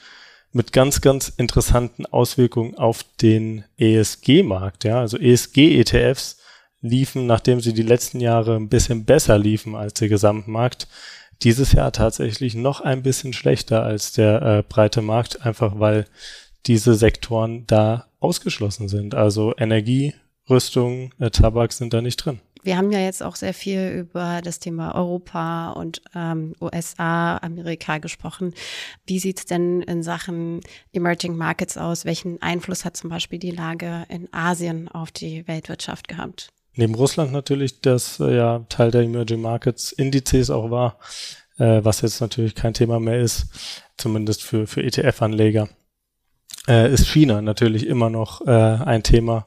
mit 0.52 0.72
ganz, 0.72 1.00
ganz 1.00 1.28
interessanten 1.28 2.06
Auswirkungen 2.06 2.76
auf 2.76 3.04
den 3.20 3.64
ESG-Markt. 3.78 4.84
Ja, 4.84 5.00
also 5.00 5.18
ESG-ETFs 5.18 6.38
liefen, 6.82 7.26
nachdem 7.26 7.60
sie 7.60 7.72
die 7.72 7.82
letzten 7.82 8.20
Jahre 8.20 8.56
ein 8.56 8.68
bisschen 8.68 9.04
besser 9.04 9.38
liefen 9.38 9.74
als 9.74 9.94
der 9.94 10.08
Gesamtmarkt, 10.08 10.88
dieses 11.44 11.72
Jahr 11.72 11.92
tatsächlich 11.92 12.54
noch 12.54 12.80
ein 12.80 13.02
bisschen 13.02 13.32
schlechter 13.32 13.82
als 13.82 14.12
der 14.12 14.42
äh, 14.42 14.62
breite 14.68 15.02
Markt, 15.02 15.44
einfach 15.44 15.78
weil 15.78 16.06
diese 16.66 16.94
Sektoren 16.94 17.66
da 17.66 18.06
ausgeschlossen 18.20 18.88
sind. 18.88 19.14
Also 19.14 19.54
Energie, 19.56 20.14
Rüstung, 20.48 21.12
äh, 21.18 21.30
Tabak 21.30 21.72
sind 21.72 21.92
da 21.92 22.00
nicht 22.00 22.16
drin. 22.16 22.40
Wir 22.64 22.76
haben 22.76 22.92
ja 22.92 23.00
jetzt 23.00 23.24
auch 23.24 23.34
sehr 23.34 23.54
viel 23.54 23.88
über 23.88 24.40
das 24.40 24.60
Thema 24.60 24.94
Europa 24.94 25.72
und 25.72 26.00
ähm, 26.14 26.54
USA, 26.60 27.36
Amerika 27.38 27.98
gesprochen. 27.98 28.54
Wie 29.04 29.18
sieht 29.18 29.38
es 29.38 29.46
denn 29.46 29.82
in 29.82 30.04
Sachen 30.04 30.60
Emerging 30.92 31.36
Markets 31.36 31.76
aus? 31.76 32.04
Welchen 32.04 32.40
Einfluss 32.40 32.84
hat 32.84 32.96
zum 32.96 33.10
Beispiel 33.10 33.40
die 33.40 33.50
Lage 33.50 34.04
in 34.08 34.32
Asien 34.32 34.86
auf 34.86 35.10
die 35.10 35.46
Weltwirtschaft 35.48 36.06
gehabt? 36.06 36.52
Neben 36.74 36.94
Russland 36.94 37.32
natürlich, 37.32 37.80
das 37.80 38.20
äh, 38.20 38.36
ja 38.36 38.64
Teil 38.68 38.90
der 38.90 39.02
Emerging 39.02 39.40
Markets 39.40 39.92
Indizes 39.92 40.50
auch 40.50 40.70
war, 40.70 40.98
äh, 41.58 41.80
was 41.82 42.00
jetzt 42.00 42.20
natürlich 42.20 42.54
kein 42.54 42.74
Thema 42.74 42.98
mehr 43.00 43.20
ist, 43.20 43.46
zumindest 43.96 44.42
für, 44.42 44.66
für 44.66 44.82
ETF-Anleger, 44.82 45.68
äh, 46.68 46.92
ist 46.92 47.08
China 47.08 47.42
natürlich 47.42 47.86
immer 47.86 48.10
noch 48.10 48.46
äh, 48.46 48.50
ein 48.50 49.02
Thema 49.02 49.46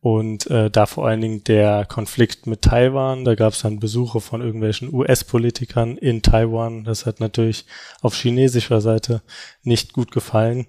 und 0.00 0.50
äh, 0.50 0.70
da 0.70 0.86
vor 0.86 1.06
allen 1.06 1.20
Dingen 1.20 1.44
der 1.44 1.84
Konflikt 1.84 2.46
mit 2.46 2.62
Taiwan, 2.62 3.26
da 3.26 3.34
gab 3.34 3.52
es 3.52 3.60
dann 3.60 3.80
Besuche 3.80 4.20
von 4.20 4.40
irgendwelchen 4.40 4.92
US-Politikern 4.92 5.98
in 5.98 6.22
Taiwan. 6.22 6.84
Das 6.84 7.04
hat 7.04 7.20
natürlich 7.20 7.66
auf 8.00 8.14
chinesischer 8.14 8.80
Seite 8.80 9.20
nicht 9.62 9.92
gut 9.92 10.10
gefallen. 10.10 10.66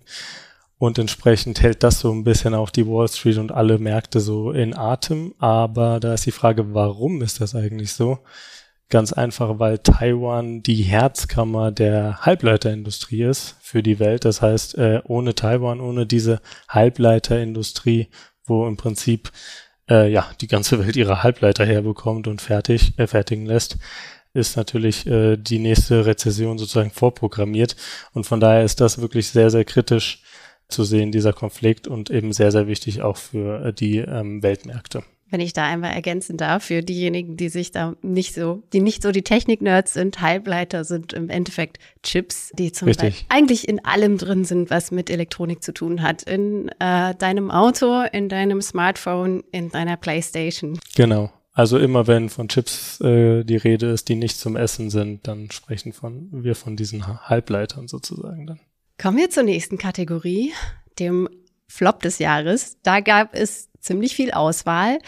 Und 0.81 0.97
entsprechend 0.97 1.61
hält 1.61 1.83
das 1.83 2.00
so 2.00 2.11
ein 2.11 2.23
bisschen 2.23 2.55
auch 2.55 2.71
die 2.71 2.88
Wall 2.88 3.07
Street 3.07 3.38
und 3.38 3.51
alle 3.51 3.77
Märkte 3.77 4.19
so 4.19 4.51
in 4.51 4.75
Atem. 4.75 5.35
Aber 5.38 6.00
da 6.00 6.15
ist 6.15 6.25
die 6.25 6.31
Frage, 6.31 6.73
warum 6.73 7.21
ist 7.21 7.39
das 7.39 7.53
eigentlich 7.53 7.93
so? 7.93 8.17
Ganz 8.89 9.13
einfach, 9.13 9.59
weil 9.59 9.77
Taiwan 9.77 10.63
die 10.63 10.81
Herzkammer 10.81 11.71
der 11.71 12.25
Halbleiterindustrie 12.25 13.21
ist 13.21 13.57
für 13.61 13.83
die 13.83 14.00
Welt. 14.00 14.25
Das 14.25 14.41
heißt, 14.41 14.75
äh, 14.79 15.01
ohne 15.03 15.35
Taiwan, 15.35 15.81
ohne 15.81 16.07
diese 16.07 16.41
Halbleiterindustrie 16.67 18.07
wo 18.47 18.67
im 18.67 18.75
Prinzip 18.75 19.31
äh, 19.88 20.11
ja 20.11 20.31
die 20.41 20.47
ganze 20.47 20.83
Welt 20.83 20.95
ihre 20.95 21.21
Halbleiter 21.21 21.63
herbekommt 21.63 22.27
und 22.27 22.41
fertig 22.41 22.97
äh, 22.97 23.05
fertigen 23.05 23.45
lässt, 23.45 23.77
ist 24.33 24.57
natürlich 24.57 25.05
äh, 25.05 25.38
die 25.38 25.59
nächste 25.59 26.07
Rezession 26.07 26.57
sozusagen 26.57 26.89
vorprogrammiert. 26.89 27.75
Und 28.13 28.25
von 28.25 28.39
daher 28.39 28.63
ist 28.63 28.81
das 28.81 29.00
wirklich 29.00 29.27
sehr, 29.27 29.51
sehr 29.51 29.63
kritisch 29.63 30.23
zu 30.71 30.83
sehen, 30.83 31.11
dieser 31.11 31.33
Konflikt 31.33 31.87
und 31.87 32.09
eben 32.09 32.33
sehr, 32.33 32.51
sehr 32.51 32.67
wichtig 32.67 33.01
auch 33.01 33.17
für 33.17 33.65
äh, 33.65 33.73
die 33.73 33.97
ähm, 33.97 34.41
Weltmärkte 34.43 35.03
wenn 35.31 35.39
ich 35.39 35.53
da 35.53 35.63
einmal 35.63 35.93
ergänzen 35.93 36.37
darf, 36.37 36.65
für 36.65 36.83
diejenigen, 36.83 37.37
die 37.37 37.49
sich 37.49 37.71
da 37.71 37.95
nicht 38.01 38.35
so, 38.35 38.63
die 38.73 38.81
nicht 38.81 39.01
so 39.01 39.11
die 39.11 39.23
Technik-Nerds 39.23 39.93
sind, 39.93 40.21
Halbleiter 40.21 40.83
sind 40.83 41.13
im 41.13 41.29
Endeffekt 41.29 41.79
Chips, 42.03 42.51
die 42.53 42.71
zum 42.71 42.89
Richtig. 42.89 43.09
Beispiel 43.09 43.25
eigentlich 43.29 43.67
in 43.67 43.83
allem 43.83 44.17
drin 44.17 44.43
sind, 44.43 44.69
was 44.69 44.91
mit 44.91 45.09
Elektronik 45.09 45.63
zu 45.63 45.73
tun 45.73 46.01
hat. 46.01 46.23
In 46.23 46.69
äh, 46.79 47.15
deinem 47.15 47.49
Auto, 47.49 48.03
in 48.11 48.27
deinem 48.27 48.61
Smartphone, 48.61 49.43
in 49.51 49.69
deiner 49.69 49.95
Playstation. 49.95 50.79
Genau. 50.95 51.31
Also 51.53 51.77
immer 51.77 52.07
wenn 52.07 52.29
von 52.29 52.47
Chips 52.47 52.99
äh, 53.01 53.43
die 53.43 53.57
Rede 53.57 53.87
ist, 53.87 54.09
die 54.09 54.15
nicht 54.15 54.37
zum 54.37 54.55
Essen 54.55 54.89
sind, 54.89 55.27
dann 55.27 55.49
sprechen 55.51 55.93
von, 55.93 56.29
wir 56.31 56.55
von 56.55 56.75
diesen 56.75 57.05
Halbleitern 57.27 57.87
sozusagen 57.87 58.47
dann. 58.47 58.59
Kommen 59.01 59.17
wir 59.17 59.31
zur 59.31 59.41
nächsten 59.41 59.79
Kategorie, 59.79 60.53
dem 61.00 61.27
Flop 61.67 62.03
des 62.03 62.20
Jahres. 62.20 62.77
Da 62.84 63.00
gab 63.00 63.34
es 63.34 63.67
ziemlich 63.79 64.15
viel 64.15 64.29
Auswahl. 64.29 65.00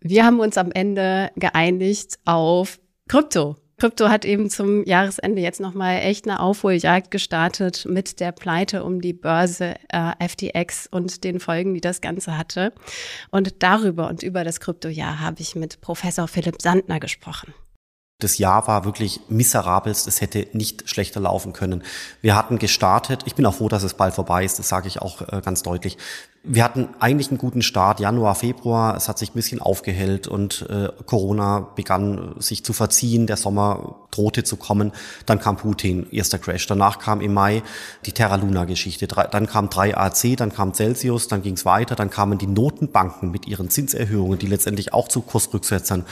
Wir 0.00 0.26
haben 0.26 0.40
uns 0.40 0.58
am 0.58 0.72
Ende 0.72 1.30
geeinigt 1.36 2.18
auf 2.24 2.80
Krypto. 3.08 3.54
Krypto 3.76 4.08
hat 4.08 4.24
eben 4.24 4.50
zum 4.50 4.84
Jahresende 4.84 5.42
jetzt 5.42 5.60
nochmal 5.60 5.98
echt 5.98 6.26
eine 6.26 6.40
Aufholjagd 6.40 7.12
gestartet 7.12 7.86
mit 7.88 8.18
der 8.18 8.32
Pleite 8.32 8.82
um 8.82 9.00
die 9.00 9.12
Börse 9.12 9.76
äh, 9.90 10.28
FTX 10.28 10.88
und 10.88 11.22
den 11.22 11.38
Folgen, 11.38 11.72
die 11.72 11.80
das 11.80 12.00
Ganze 12.00 12.36
hatte. 12.36 12.72
Und 13.30 13.62
darüber 13.62 14.08
und 14.08 14.24
über 14.24 14.42
das 14.42 14.58
Kryptojahr 14.58 15.20
habe 15.20 15.40
ich 15.40 15.54
mit 15.54 15.80
Professor 15.82 16.26
Philipp 16.26 16.60
Sandner 16.60 16.98
gesprochen. 16.98 17.54
Das 18.18 18.38
Jahr 18.38 18.66
war 18.66 18.86
wirklich 18.86 19.20
miserabelst. 19.28 20.06
Es 20.06 20.22
hätte 20.22 20.46
nicht 20.54 20.88
schlechter 20.88 21.20
laufen 21.20 21.52
können. 21.52 21.82
Wir 22.22 22.34
hatten 22.34 22.58
gestartet. 22.58 23.24
Ich 23.26 23.34
bin 23.34 23.44
auch 23.44 23.56
froh, 23.56 23.68
dass 23.68 23.82
es 23.82 23.92
bald 23.92 24.14
vorbei 24.14 24.42
ist. 24.42 24.58
Das 24.58 24.70
sage 24.70 24.88
ich 24.88 25.02
auch 25.02 25.20
äh, 25.20 25.42
ganz 25.44 25.62
deutlich. 25.62 25.98
Wir 26.42 26.64
hatten 26.64 26.88
eigentlich 26.98 27.28
einen 27.28 27.36
guten 27.36 27.60
Start, 27.60 28.00
Januar, 28.00 28.34
Februar. 28.34 28.96
Es 28.96 29.08
hat 29.10 29.18
sich 29.18 29.30
ein 29.30 29.34
bisschen 29.34 29.60
aufgehellt 29.60 30.28
und 30.28 30.64
äh, 30.70 30.88
Corona 31.04 31.68
begann 31.74 32.36
sich 32.38 32.64
zu 32.64 32.72
verziehen. 32.72 33.26
Der 33.26 33.36
Sommer 33.36 33.96
drohte 34.12 34.44
zu 34.44 34.56
kommen. 34.56 34.92
Dann 35.26 35.38
kam 35.38 35.58
Putin, 35.58 36.06
erster 36.10 36.38
Crash. 36.38 36.66
Danach 36.66 36.98
kam 36.98 37.20
im 37.20 37.34
Mai 37.34 37.62
die 38.06 38.12
Terra 38.12 38.36
Luna-Geschichte. 38.36 39.08
Dann 39.08 39.46
kam 39.46 39.66
3AC, 39.66 40.36
dann 40.36 40.54
kam 40.54 40.72
Celsius, 40.72 41.28
dann 41.28 41.42
ging 41.42 41.54
es 41.54 41.66
weiter. 41.66 41.96
Dann 41.96 42.08
kamen 42.08 42.38
die 42.38 42.46
Notenbanken 42.46 43.30
mit 43.30 43.46
ihren 43.46 43.68
Zinserhöhungen, 43.68 44.38
die 44.38 44.46
letztendlich 44.46 44.94
auch 44.94 45.08
zu 45.08 45.20
Kursrücksetzern 45.20 46.06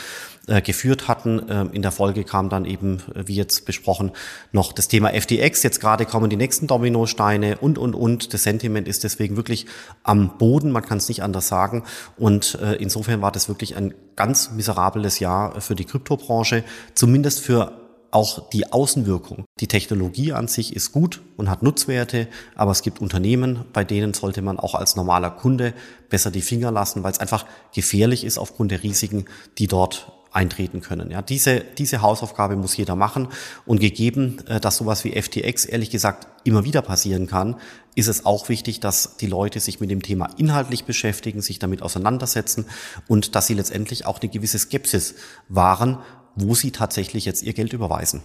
äh, 0.47 0.61
geführt 0.61 1.09
hatten. 1.09 1.43
Ähm, 1.49 1.71
in 1.73 1.83
der 1.83 1.93
Folge 1.93 2.25
kam 2.25 2.49
dann 2.49 2.65
eben, 2.65 3.03
äh, 3.15 3.27
wie 3.27 3.35
jetzt 3.35 3.65
besprochen, 3.65 4.13
noch 4.53 4.73
das 4.73 4.89
Thema 4.89 5.11
FTX. 5.11 5.63
Jetzt 5.63 5.81
gerade 5.81 6.05
kommen 6.05 6.29
die 6.29 6.37
nächsten 6.37 6.67
Dominosteine 6.67 7.59
und, 7.59 7.79
und, 7.79 7.95
und. 7.95 8.35
Das 8.35 8.43
Sentiment 8.43 8.87
ist 8.87 9.05
deswegen 9.05 9.37
wirklich 9.37 9.67
am 10.03 10.37
Boden, 10.37 10.71
man 10.71 10.85
kann 10.85 10.99
es 10.99 11.09
nicht 11.09 11.23
anders 11.23 11.49
sagen. 11.49 11.85
Und 12.17 12.59
äh, 12.63 12.75
insofern 12.75 13.23
war 13.23 13.33
das 13.33 13.49
wirklich 13.49 13.77
ein 13.77 13.95
ganz 14.17 14.51
miserables 14.51 15.19
Jahr 15.19 15.61
für 15.61 15.75
die 15.75 15.85
Kryptobranche, 15.85 16.65
zumindest 16.95 17.41
für 17.41 17.73
auch 18.15 18.49
die 18.51 18.73
Außenwirkung. 18.73 19.45
Die 19.59 19.67
Technologie 19.67 20.33
an 20.33 20.47
sich 20.47 20.77
ist 20.77 20.93
gut 20.93 21.21
und 21.37 21.51
hat 21.51 21.65
Nutzwerte, 21.65 22.29
aber 22.55 22.71
es 22.71 22.83
gibt 22.83 23.01
Unternehmen, 23.01 23.65
bei 23.73 23.83
denen 23.83 24.15
sollte 24.15 24.41
man 24.41 24.61
auch 24.61 24.77
als 24.77 24.95
normaler 24.95 25.31
Kunde 25.31 25.75
besser 26.11 26.31
die 26.31 26.43
Finger 26.43 26.71
lassen, 26.71 27.03
weil 27.03 27.11
es 27.11 27.19
einfach 27.19 27.45
gefährlich 27.75 28.23
ist 28.23 28.39
aufgrund 28.39 28.71
der 28.71 28.85
Risiken, 28.85 29.25
die 29.59 29.67
dort 29.67 30.13
eintreten 30.35 30.81
können. 30.81 31.11
Ja, 31.11 31.23
diese, 31.23 31.61
diese 31.61 32.03
Hausaufgabe 32.03 32.57
muss 32.57 32.77
jeder 32.77 32.97
machen. 32.97 33.29
Und 33.67 33.81
gegeben, 33.81 34.39
äh, 34.47 34.61
dass 34.61 34.77
sowas 34.77 35.05
wie 35.05 35.21
FTX 35.21 35.65
ehrlich 35.65 35.91
gesagt 35.91 36.27
immer 36.45 36.65
wieder 36.65 36.83
passieren 36.83 37.27
kann, 37.27 37.57
ist 37.95 38.09
es 38.09 38.27
auch 38.27 38.49
wichtig, 38.49 38.81
dass 38.81 39.17
die 39.17 39.27
Leute 39.27 39.61
sich 39.61 39.81
mit 39.81 39.91
dem 39.91 40.03
Thema 40.03 40.29
inhaltlich 40.37 40.85
beschäftigen, 40.85 41.41
sich 41.41 41.61
damit 41.61 41.83
auseinandersetzen 41.83 42.67
und 43.07 43.35
dass 43.37 43.47
sie 43.47 43.55
letztendlich 43.55 44.07
auch 44.07 44.21
eine 44.21 44.31
gewisse 44.31 44.59
Skepsis 44.59 45.15
wahren, 45.49 45.99
wo 46.35 46.55
sie 46.55 46.73
tatsächlich 46.73 47.25
jetzt 47.25 47.43
ihr 47.45 47.53
Geld 47.53 47.73
überweisen. 47.73 48.23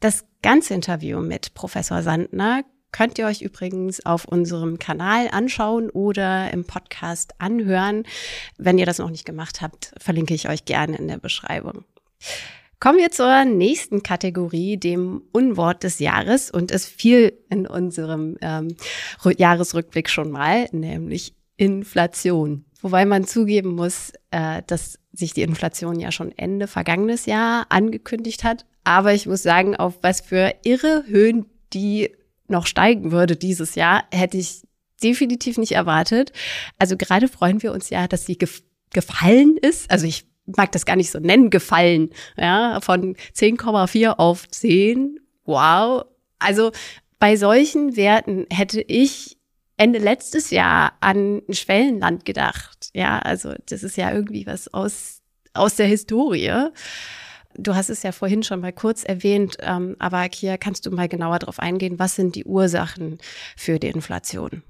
Das 0.00 0.24
ganze 0.42 0.74
Interview 0.74 1.20
mit 1.20 1.54
Professor 1.54 2.02
Sandner 2.02 2.62
Könnt 2.90 3.18
ihr 3.18 3.26
euch 3.26 3.42
übrigens 3.42 4.04
auf 4.04 4.24
unserem 4.24 4.78
Kanal 4.78 5.28
anschauen 5.30 5.90
oder 5.90 6.50
im 6.52 6.64
Podcast 6.64 7.34
anhören. 7.38 8.04
Wenn 8.56 8.78
ihr 8.78 8.86
das 8.86 8.98
noch 8.98 9.10
nicht 9.10 9.24
gemacht 9.24 9.60
habt, 9.60 9.92
verlinke 9.98 10.34
ich 10.34 10.48
euch 10.48 10.64
gerne 10.64 10.96
in 10.96 11.08
der 11.08 11.18
Beschreibung. 11.18 11.84
Kommen 12.80 12.98
wir 12.98 13.10
zur 13.10 13.44
nächsten 13.44 14.04
Kategorie, 14.04 14.76
dem 14.76 15.22
Unwort 15.32 15.82
des 15.82 15.98
Jahres. 15.98 16.50
Und 16.50 16.70
es 16.70 16.86
fiel 16.86 17.36
in 17.50 17.66
unserem 17.66 18.36
ähm, 18.40 18.76
Jahresrückblick 19.24 20.08
schon 20.08 20.30
mal, 20.30 20.68
nämlich 20.70 21.34
Inflation. 21.56 22.64
Wobei 22.80 23.04
man 23.04 23.26
zugeben 23.26 23.74
muss, 23.74 24.12
äh, 24.30 24.62
dass 24.66 25.00
sich 25.12 25.34
die 25.34 25.42
Inflation 25.42 25.98
ja 25.98 26.12
schon 26.12 26.30
Ende 26.38 26.68
vergangenes 26.68 27.26
Jahr 27.26 27.66
angekündigt 27.68 28.44
hat. 28.44 28.64
Aber 28.84 29.12
ich 29.12 29.26
muss 29.26 29.42
sagen, 29.42 29.74
auf 29.74 29.98
was 30.02 30.20
für 30.20 30.54
irre 30.62 31.04
Höhen 31.08 31.46
die 31.72 32.12
noch 32.50 32.66
steigen 32.66 33.12
würde 33.12 33.36
dieses 33.36 33.74
Jahr, 33.74 34.04
hätte 34.12 34.36
ich 34.36 34.62
definitiv 35.02 35.58
nicht 35.58 35.72
erwartet. 35.72 36.32
Also 36.78 36.96
gerade 36.96 37.28
freuen 37.28 37.62
wir 37.62 37.72
uns 37.72 37.90
ja, 37.90 38.08
dass 38.08 38.26
sie 38.26 38.36
gef 38.36 38.62
gefallen 38.92 39.58
ist. 39.60 39.90
Also 39.90 40.06
ich 40.06 40.26
mag 40.46 40.72
das 40.72 40.86
gar 40.86 40.96
nicht 40.96 41.10
so 41.10 41.18
nennen, 41.18 41.50
gefallen. 41.50 42.10
Ja, 42.36 42.80
von 42.80 43.16
10,4 43.36 44.12
auf 44.16 44.48
10. 44.48 45.20
Wow. 45.44 46.04
Also 46.38 46.72
bei 47.18 47.36
solchen 47.36 47.96
Werten 47.96 48.46
hätte 48.50 48.80
ich 48.80 49.36
Ende 49.76 49.98
letztes 49.98 50.50
Jahr 50.50 50.94
an 51.00 51.42
ein 51.48 51.54
Schwellenland 51.54 52.24
gedacht. 52.24 52.90
Ja, 52.94 53.18
also 53.18 53.54
das 53.66 53.82
ist 53.82 53.96
ja 53.96 54.12
irgendwie 54.12 54.46
was 54.46 54.72
aus, 54.72 55.20
aus 55.54 55.76
der 55.76 55.86
Historie. 55.86 56.70
Du 57.58 57.74
hast 57.74 57.90
es 57.90 58.04
ja 58.04 58.12
vorhin 58.12 58.44
schon 58.44 58.60
mal 58.60 58.72
kurz 58.72 59.02
erwähnt, 59.02 59.56
ähm, 59.60 59.96
aber 59.98 60.22
hier 60.32 60.58
kannst 60.58 60.86
du 60.86 60.92
mal 60.92 61.08
genauer 61.08 61.40
darauf 61.40 61.58
eingehen, 61.58 61.98
was 61.98 62.14
sind 62.14 62.36
die 62.36 62.44
Ursachen 62.44 63.18
für 63.56 63.80
die 63.80 63.88
Inflation? 63.88 64.62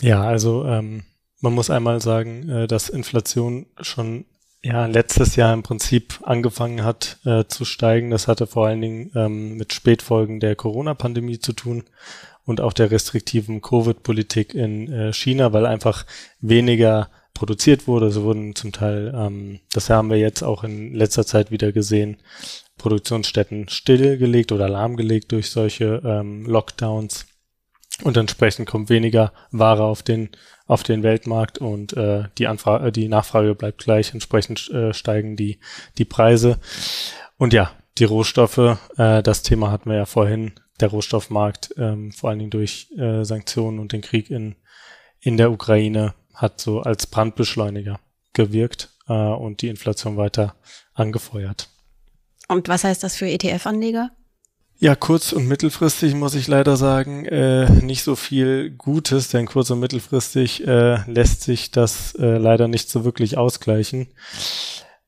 Ja, 0.00 0.22
also 0.22 0.66
ähm, 0.66 1.04
man 1.40 1.54
muss 1.54 1.70
einmal 1.70 2.02
sagen, 2.02 2.48
äh, 2.50 2.66
dass 2.66 2.90
Inflation 2.90 3.66
schon 3.80 4.26
ja 4.62 4.86
letztes 4.86 5.36
Jahr 5.36 5.54
im 5.54 5.62
Prinzip 5.62 6.20
angefangen 6.22 6.84
hat 6.84 7.18
äh, 7.24 7.44
zu 7.46 7.64
steigen. 7.64 8.10
Das 8.10 8.28
hatte 8.28 8.46
vor 8.46 8.66
allen 8.66 8.80
Dingen 8.80 9.10
ähm, 9.14 9.56
mit 9.56 9.72
Spätfolgen 9.72 10.38
der 10.38 10.54
Corona-Pandemie 10.54 11.38
zu 11.38 11.52
tun 11.54 11.84
und 12.44 12.60
auch 12.60 12.72
der 12.72 12.90
restriktiven 12.90 13.60
Covid-Politik 13.60 14.54
in 14.54 14.92
äh, 14.92 15.12
China, 15.12 15.52
weil 15.52 15.66
einfach 15.66 16.06
weniger 16.40 17.10
produziert 17.34 17.86
wurde. 17.86 18.06
Es 18.06 18.20
wurden 18.20 18.54
zum 18.54 18.72
Teil, 18.72 19.12
ähm, 19.16 19.60
das 19.72 19.90
haben 19.90 20.10
wir 20.10 20.18
jetzt 20.18 20.42
auch 20.42 20.64
in 20.64 20.94
letzter 20.94 21.26
Zeit 21.26 21.50
wieder 21.50 21.72
gesehen, 21.72 22.18
Produktionsstätten 22.78 23.68
stillgelegt 23.68 24.52
oder 24.52 24.68
lahmgelegt 24.68 25.32
durch 25.32 25.50
solche 25.50 26.02
ähm, 26.04 26.46
Lockdowns. 26.46 27.26
und 28.02 28.16
entsprechend 28.16 28.66
kommt 28.66 28.88
weniger 28.88 29.32
Ware 29.50 29.84
auf 29.84 30.02
den 30.02 30.30
auf 30.66 30.82
den 30.82 31.02
Weltmarkt 31.02 31.58
und 31.58 31.92
äh, 31.96 32.24
die 32.38 32.46
Anfrage, 32.46 32.92
die 32.92 33.08
Nachfrage 33.08 33.54
bleibt 33.54 33.84
gleich. 33.84 34.14
Entsprechend 34.14 34.70
äh, 34.70 34.94
steigen 34.94 35.36
die 35.36 35.58
die 35.98 36.06
Preise 36.06 36.58
und 37.36 37.52
ja, 37.52 37.72
die 37.98 38.04
Rohstoffe. 38.04 38.78
Äh, 38.96 39.22
das 39.22 39.42
Thema 39.42 39.70
hatten 39.70 39.90
wir 39.90 39.96
ja 39.96 40.06
vorhin. 40.06 40.52
Der 40.80 40.88
Rohstoffmarkt, 40.88 41.74
ähm, 41.76 42.10
vor 42.12 42.30
allen 42.30 42.38
Dingen 42.38 42.50
durch 42.50 42.88
äh, 42.96 43.24
Sanktionen 43.24 43.78
und 43.78 43.92
den 43.92 44.00
Krieg 44.00 44.30
in 44.30 44.56
in 45.20 45.36
der 45.36 45.52
Ukraine, 45.52 46.14
hat 46.34 46.60
so 46.60 46.80
als 46.80 47.06
Brandbeschleuniger 47.06 48.00
gewirkt 48.32 48.90
äh, 49.08 49.12
und 49.12 49.62
die 49.62 49.68
Inflation 49.68 50.16
weiter 50.16 50.54
angefeuert. 50.94 51.68
Und 52.48 52.68
was 52.68 52.84
heißt 52.84 53.02
das 53.02 53.16
für 53.16 53.26
ETF-Anleger? 53.26 54.10
Ja, 54.78 54.96
kurz- 54.96 55.32
und 55.32 55.46
mittelfristig 55.46 56.14
muss 56.14 56.34
ich 56.34 56.48
leider 56.48 56.76
sagen, 56.76 57.24
äh, 57.26 57.70
nicht 57.70 58.02
so 58.02 58.16
viel 58.16 58.70
Gutes, 58.70 59.28
denn 59.28 59.46
kurz- 59.46 59.70
und 59.70 59.78
mittelfristig 59.78 60.66
äh, 60.66 61.08
lässt 61.08 61.42
sich 61.42 61.70
das 61.70 62.16
äh, 62.16 62.36
leider 62.36 62.66
nicht 62.66 62.90
so 62.90 63.04
wirklich 63.04 63.38
ausgleichen. 63.38 64.08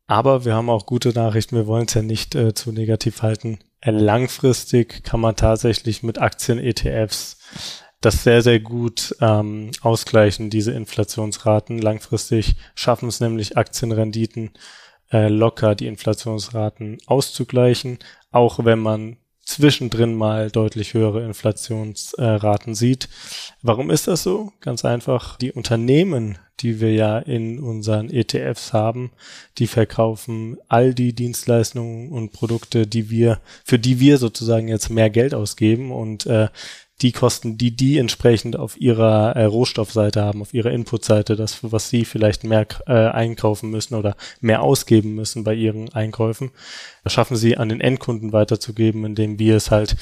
Aber 0.06 0.44
wir 0.44 0.54
haben 0.54 0.70
auch 0.70 0.86
gute 0.86 1.08
Nachrichten, 1.08 1.56
wir 1.56 1.66
wollen 1.66 1.86
es 1.86 1.94
ja 1.94 2.02
nicht 2.02 2.36
äh, 2.36 2.54
zu 2.54 2.70
negativ 2.70 3.22
halten. 3.22 3.58
Äh, 3.80 3.90
langfristig 3.90 5.02
kann 5.02 5.20
man 5.20 5.34
tatsächlich 5.34 6.04
mit 6.04 6.20
Aktien-ETFs 6.20 7.38
das 8.04 8.22
sehr, 8.22 8.42
sehr 8.42 8.60
gut 8.60 9.14
ähm, 9.20 9.70
ausgleichen, 9.80 10.50
diese 10.50 10.72
Inflationsraten. 10.72 11.78
Langfristig 11.78 12.56
schaffen 12.74 13.08
es 13.08 13.20
nämlich 13.20 13.56
Aktienrenditen 13.56 14.50
äh, 15.12 15.28
locker 15.28 15.74
die 15.74 15.86
Inflationsraten 15.86 16.98
auszugleichen, 17.06 17.98
auch 18.30 18.64
wenn 18.64 18.78
man 18.78 19.16
zwischendrin 19.44 20.14
mal 20.14 20.50
deutlich 20.50 20.94
höhere 20.94 21.24
Inflationsraten 21.24 22.74
sieht. 22.74 23.08
Warum 23.62 23.90
ist 23.90 24.08
das 24.08 24.22
so? 24.22 24.52
Ganz 24.60 24.84
einfach, 24.84 25.36
die 25.36 25.52
Unternehmen, 25.52 26.38
die 26.60 26.80
wir 26.80 26.92
ja 26.94 27.18
in 27.18 27.60
unseren 27.60 28.10
ETFs 28.10 28.72
haben, 28.72 29.12
die 29.58 29.66
verkaufen 29.66 30.56
all 30.68 30.94
die 30.94 31.14
Dienstleistungen 31.14 32.10
und 32.10 32.32
Produkte, 32.32 32.86
die 32.86 33.10
wir, 33.10 33.40
für 33.64 33.78
die 33.78 34.00
wir 34.00 34.18
sozusagen 34.18 34.68
jetzt 34.68 34.88
mehr 34.88 35.10
Geld 35.10 35.34
ausgeben 35.34 35.92
und 35.92 36.26
äh, 36.26 36.48
die 37.02 37.12
Kosten, 37.12 37.58
die 37.58 37.74
die 37.74 37.98
entsprechend 37.98 38.56
auf 38.56 38.80
ihrer 38.80 39.34
äh, 39.34 39.44
Rohstoffseite 39.44 40.22
haben, 40.22 40.42
auf 40.42 40.54
ihrer 40.54 40.70
Inputseite, 40.70 41.34
das, 41.34 41.58
was 41.62 41.90
sie 41.90 42.04
vielleicht 42.04 42.44
mehr 42.44 42.66
äh, 42.86 42.92
einkaufen 42.92 43.70
müssen 43.70 43.96
oder 43.96 44.16
mehr 44.40 44.62
ausgeben 44.62 45.14
müssen 45.14 45.42
bei 45.42 45.54
ihren 45.54 45.92
Einkäufen, 45.92 46.52
das 47.02 47.12
schaffen 47.12 47.36
sie 47.36 47.56
an 47.56 47.68
den 47.68 47.80
Endkunden 47.80 48.32
weiterzugeben, 48.32 49.04
indem 49.04 49.38
wir 49.38 49.56
es 49.56 49.70
halt 49.70 49.96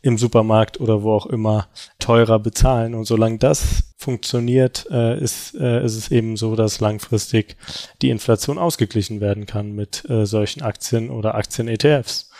im 0.00 0.16
Supermarkt 0.16 0.80
oder 0.80 1.02
wo 1.02 1.12
auch 1.12 1.26
immer 1.26 1.68
teurer 1.98 2.38
bezahlen. 2.38 2.94
Und 2.94 3.04
solange 3.04 3.38
das 3.38 3.94
funktioniert, 3.98 4.86
äh, 4.90 5.18
ist, 5.20 5.54
äh, 5.54 5.84
ist 5.84 5.96
es 5.96 6.10
eben 6.10 6.36
so, 6.36 6.56
dass 6.56 6.80
langfristig 6.80 7.56
die 8.00 8.10
Inflation 8.10 8.58
ausgeglichen 8.58 9.20
werden 9.20 9.44
kann 9.44 9.72
mit 9.72 10.08
äh, 10.08 10.24
solchen 10.24 10.62
Aktien 10.62 11.10
oder 11.10 11.34
Aktien-ETFs. 11.34 12.30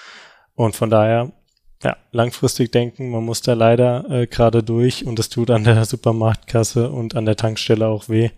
Und 0.54 0.74
von 0.74 0.90
daher 0.90 1.32
ja, 1.82 1.96
langfristig 2.10 2.72
denken, 2.72 3.10
man 3.10 3.24
muss 3.24 3.40
da 3.40 3.52
leider 3.52 4.08
äh, 4.10 4.26
gerade 4.26 4.62
durch 4.62 5.06
und 5.06 5.18
es 5.18 5.28
tut 5.28 5.50
an 5.50 5.64
der 5.64 5.84
Supermarktkasse 5.84 6.90
und 6.90 7.14
an 7.14 7.24
der 7.24 7.36
Tankstelle 7.36 7.86
auch 7.86 8.08
weh. 8.08 8.30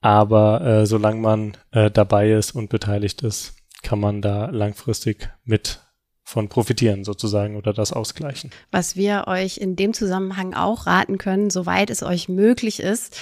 Aber 0.00 0.60
äh, 0.60 0.86
solange 0.86 1.20
man 1.20 1.56
äh, 1.70 1.90
dabei 1.90 2.32
ist 2.32 2.52
und 2.52 2.70
beteiligt 2.70 3.22
ist, 3.22 3.54
kann 3.82 4.00
man 4.00 4.22
da 4.22 4.46
langfristig 4.50 5.30
mit 5.44 5.80
von 6.24 6.48
profitieren 6.48 7.04
sozusagen 7.04 7.56
oder 7.56 7.72
das 7.72 7.92
ausgleichen. 7.92 8.50
Was 8.70 8.96
wir 8.96 9.24
euch 9.26 9.58
in 9.58 9.76
dem 9.76 9.92
Zusammenhang 9.92 10.54
auch 10.54 10.86
raten 10.86 11.18
können, 11.18 11.50
soweit 11.50 11.90
es 11.90 12.02
euch 12.02 12.28
möglich 12.28 12.80
ist, 12.80 13.18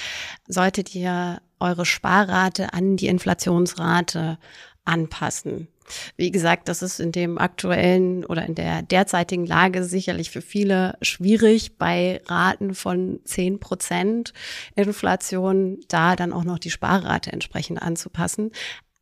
solltet 0.47 0.95
ihr 0.95 1.41
eure 1.59 1.87
Sparrate 1.87 2.73
an 2.73 2.97
die 2.97 3.09
Inflationsrate 3.09 4.39
anpassen. 4.85 5.69
Wie 6.17 6.31
gesagt, 6.31 6.69
das 6.69 6.83
ist 6.83 7.01
in 7.01 7.13
dem 7.13 7.39
aktuellen 7.39 8.25
oder 8.25 8.45
in 8.45 8.55
der 8.55 8.83
derzeitigen 8.83 9.47
Lage 9.47 9.85
sicherlich 9.85 10.31
für 10.31 10.43
viele 10.43 10.97
schwierig, 11.03 11.79
bei 11.79 12.21
Raten 12.27 12.75
von 12.75 13.21
zehn 13.25 13.61
Prozent 13.61 14.33
Inflation 14.75 15.81
da 15.89 16.17
dann 16.17 16.33
auch 16.33 16.45
noch 16.45 16.59
die 16.59 16.71
Sparrate 16.71 17.33
entsprechend 17.33 17.83
anzupassen. 17.83 18.51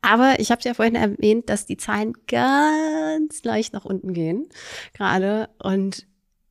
Aber 0.01 0.39
ich 0.39 0.51
habe 0.51 0.63
ja 0.65 0.75
vorhin 0.75 0.95
erwähnt, 0.95 1.49
dass 1.49 1.67
die 1.67 1.77
Zahlen 1.77 2.13
ganz 2.27 3.43
leicht 3.43 3.73
nach 3.73 3.85
unten 3.85 4.13
gehen 4.13 4.47
gerade. 4.93 5.49
Und 5.59 6.07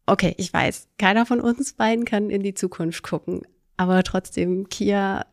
okay, 0.06 0.34
ich 0.38 0.52
weiß, 0.52 0.89
keiner 0.97 1.26
von 1.26 1.39
uns 1.39 1.73
beiden 1.73 2.06
kann 2.06 2.30
in 2.30 2.43
die 2.43 2.54
Zukunft 2.54 3.04
gucken. 3.04 3.41
Aber 3.78 4.04
trotzdem, 4.04 4.69
Kia, 4.69 5.26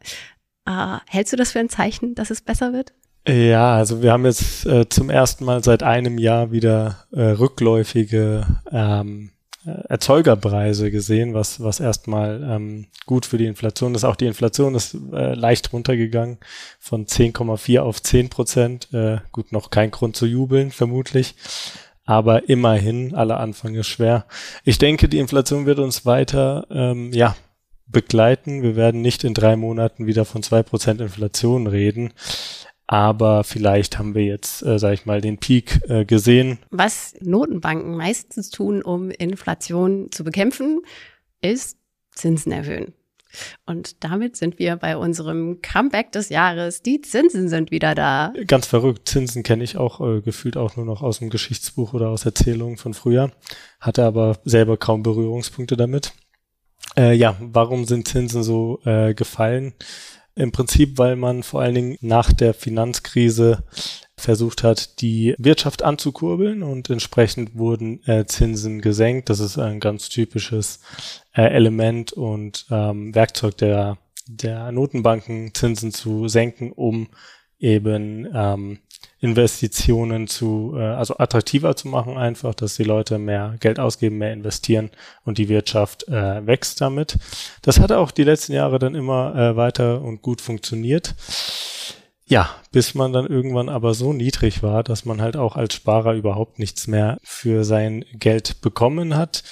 äh, 0.67 0.99
hältst 1.09 1.33
du 1.33 1.37
das 1.37 1.53
für 1.53 1.61
ein 1.61 1.69
Zeichen, 1.69 2.15
dass 2.15 2.31
es 2.31 2.43
besser 2.43 2.73
wird? 2.73 2.95
Ja, 3.27 3.77
also 3.77 4.03
wir 4.03 4.13
haben 4.13 4.27
jetzt 4.27 4.67
äh, 4.67 4.89
zum 4.89 5.09
ersten 5.09 5.47
Mal 5.47 5.65
seit 5.65 5.83
einem 5.83 6.19
Jahr 6.19 6.53
wieder 6.53 7.07
äh, 7.11 7.23
rückläufige 7.23 8.47
ähm, 8.71 9.31
äh, 9.65 9.71
Erzeugerpreise 9.89 10.91
gesehen, 10.91 11.33
was, 11.33 11.63
was 11.63 11.81
erstmal 11.81 12.43
ähm, 12.43 12.87
gut 13.07 13.25
für 13.25 13.39
die 13.39 13.47
Inflation 13.47 13.95
ist. 13.95 14.05
Auch 14.05 14.17
die 14.17 14.27
Inflation 14.27 14.75
ist 14.75 14.95
äh, 15.13 15.33
leicht 15.35 15.73
runtergegangen 15.73 16.37
von 16.79 17.07
10,4 17.07 17.81
auf 17.81 18.03
10 18.03 18.29
Prozent. 18.29 18.93
Äh, 18.93 19.19
gut, 19.33 19.53
noch 19.53 19.71
kein 19.71 19.91
Grund 19.91 20.17
zu 20.17 20.27
jubeln, 20.27 20.71
vermutlich. 20.71 21.35
Aber 22.05 22.51
immerhin, 22.51 23.15
aller 23.15 23.41
Anfang 23.41 23.75
ist 23.75 23.87
schwer. 23.87 24.27
Ich 24.65 24.77
denke, 24.77 25.09
die 25.09 25.19
Inflation 25.19 25.65
wird 25.65 25.79
uns 25.79 26.05
weiter, 26.05 26.67
ähm, 26.71 27.11
ja, 27.15 27.35
begleiten. 27.87 28.63
Wir 28.63 28.77
werden 28.77 29.01
nicht 29.01 29.25
in 29.25 29.33
drei 29.33 29.57
Monaten 29.57 30.07
wieder 30.07 30.27
von 30.27 30.43
zwei 30.43 30.63
Prozent 30.63 31.01
Inflation 31.01 31.67
reden. 31.67 32.13
Aber 32.87 33.45
vielleicht 33.45 33.99
haben 33.99 34.15
wir 34.15 34.25
jetzt, 34.25 34.63
äh, 34.63 34.79
sage 34.79 34.95
ich 34.95 35.07
mal, 35.07 35.21
den 35.21 35.39
Peak 35.39 35.81
äh, 35.89 36.05
gesehen. 36.05 36.59
Was 36.71 37.15
Notenbanken 37.21 37.97
meistens 37.97 38.51
tun, 38.51 38.83
um 38.83 39.11
Inflation 39.11 40.11
zu 40.11 40.23
bekämpfen, 40.23 40.83
ist 41.41 41.79
Zinsen 42.15 42.53
erhöhen. 42.53 42.93
Und 43.67 44.05
damit 44.05 44.37
sind 44.37 44.59
wir 44.59 44.77
bei 44.77 44.97
unserem 44.97 45.61
Comeback 45.61 46.13
des 46.13 46.29
Jahres. 46.29 46.83
Die 46.83 47.01
Zinsen 47.01 47.49
sind 47.49 47.71
wieder 47.71 47.95
da. 47.95 48.33
Ganz 48.47 48.67
verrückt. 48.67 49.09
Zinsen 49.09 49.43
kenne 49.43 49.65
ich 49.65 49.77
auch 49.77 50.01
äh, 50.01 50.21
gefühlt 50.21 50.57
auch 50.57 50.77
nur 50.77 50.87
noch 50.87 51.03
aus 51.03 51.19
dem 51.19 51.31
Geschichtsbuch 51.31 51.95
oder 51.95 52.11
aus 52.11 52.25
Erzählungen 52.25 52.77
von 52.77 52.95
früher. 52.95 53.33
Hatte 53.81 54.05
aber 54.05 54.39
selber 54.45 54.77
kaum 54.77 55.03
Berührungspunkte 55.03 55.77
damit. 55.77 56.13
Äh, 56.97 57.15
ja, 57.15 57.37
warum 57.41 57.87
sind 57.87 58.07
Zinsen 58.07 58.43
so 58.43 58.81
äh, 58.85 59.15
gefallen? 59.15 59.75
Im 60.37 60.53
Prinzip, 60.53 60.99
weil 60.99 61.17
man 61.17 61.43
vor 61.43 61.61
allen 61.61 61.75
Dingen 61.75 61.99
nach 62.01 62.33
der 62.33 62.55
Finanzkrise 62.55 63.63
versucht 64.17 64.63
hat, 64.63 65.01
die 65.01 65.35
Wirtschaft 65.39 65.83
anzukurbeln 65.83 66.63
und 66.63 66.91
entsprechend 66.91 67.57
wurden 67.57 68.03
äh, 68.07 68.27
Zinsen 68.27 68.81
gesenkt. 68.81 69.29
Das 69.31 69.41
ist 69.41 69.59
ein 69.59 69.81
ganz 69.81 70.09
typisches 70.09 70.81
äh, 71.35 71.43
Element 71.43 72.13
und 72.13 72.67
ähm, 72.71 73.15
Werkzeug 73.15 73.57
der, 73.59 73.99
der 74.27 74.73
Notenbanken, 74.73 75.55
Zinsen 75.55 75.93
zu 75.93 76.29
senken, 76.29 76.73
um 76.73 77.09
eben 77.59 78.29
ähm, 78.35 78.79
Investitionen 79.25 80.27
zu, 80.27 80.75
äh, 80.77 80.83
also 80.83 81.17
attraktiver 81.17 81.75
zu 81.75 81.89
machen 81.89 82.19
einfach, 82.19 82.55
dass 82.55 82.77
die 82.77 82.85
Leute 82.85 83.19
mehr 83.19 83.57
Geld 83.59 83.81
ausgeben, 83.81 84.19
mehr 84.19 84.35
investieren 84.35 84.91
und 85.25 85.39
die 85.39 85.49
Wirtschaft 85.49 86.07
äh, 86.09 86.47
wächst 86.47 86.83
damit. 86.83 87.17
Das 87.63 87.81
hat 87.81 87.91
auch 87.91 88.11
die 88.11 88.25
letzten 88.25 88.53
Jahre 88.53 88.79
dann 88.79 88.95
immer 88.95 89.35
äh, 89.35 89.57
weiter 89.57 90.03
und 90.03 90.21
gut 90.21 90.43
funktioniert. 90.43 91.15
Ja, 92.27 92.51
bis 92.71 92.95
man 92.95 93.15
dann 93.15 93.27
irgendwann 93.27 93.71
aber 93.71 93.95
so 93.95 94.13
niedrig 94.13 94.63
war, 94.63 94.83
dass 94.83 95.07
man 95.07 95.23
halt 95.23 95.37
auch 95.37 95.57
als 95.57 95.75
Sparer 95.75 96.13
überhaupt 96.13 96.59
nichts 96.59 96.87
mehr 96.87 97.19
für 97.23 97.65
sein 97.65 98.05
Geld 98.13 98.61
bekommen 98.61 99.17
hat. 99.17 99.43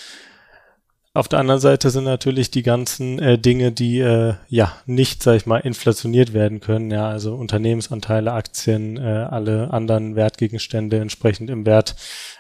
Auf 1.15 1.29
der 1.29 1.41
anderen 1.41 1.61
Seite 1.61 1.91
sind 1.91 2.05
natürlich 2.05 2.51
die 2.51 2.63
ganzen 2.63 3.19
äh, 3.19 3.39
Dinge, 3.39 3.71
die 3.71 3.99
äh, 3.99 4.33
ja 4.49 4.75
nicht, 4.87 5.23
sag 5.23 5.37
ich 5.37 5.45
mal, 5.45 5.59
inflationiert 5.59 6.33
werden 6.33 6.61
können. 6.61 6.91
Ja, 6.91 7.07
also 7.07 7.35
Unternehmensanteile, 7.35 8.33
Aktien, 8.33 8.97
äh, 8.97 9.27
alle 9.29 9.71
anderen 9.73 10.17
Wertgegenstände 10.17 11.01
entsprechend 11.01 11.51
im 11.51 11.67
Wert 11.67 11.97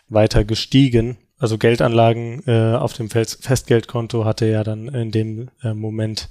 weiter 0.09 0.45
gestiegen. 0.45 1.19
Also 1.37 1.59
Geldanlagen 1.59 2.43
äh, 2.47 2.75
auf 2.75 2.95
dem 2.95 3.11
Festgeldkonto 3.11 4.25
hatte 4.25 4.47
ja 4.47 4.65
dann 4.65 4.89
in 4.89 5.11
dem 5.11 5.51
äh, 5.63 5.75
Moment 5.75 6.31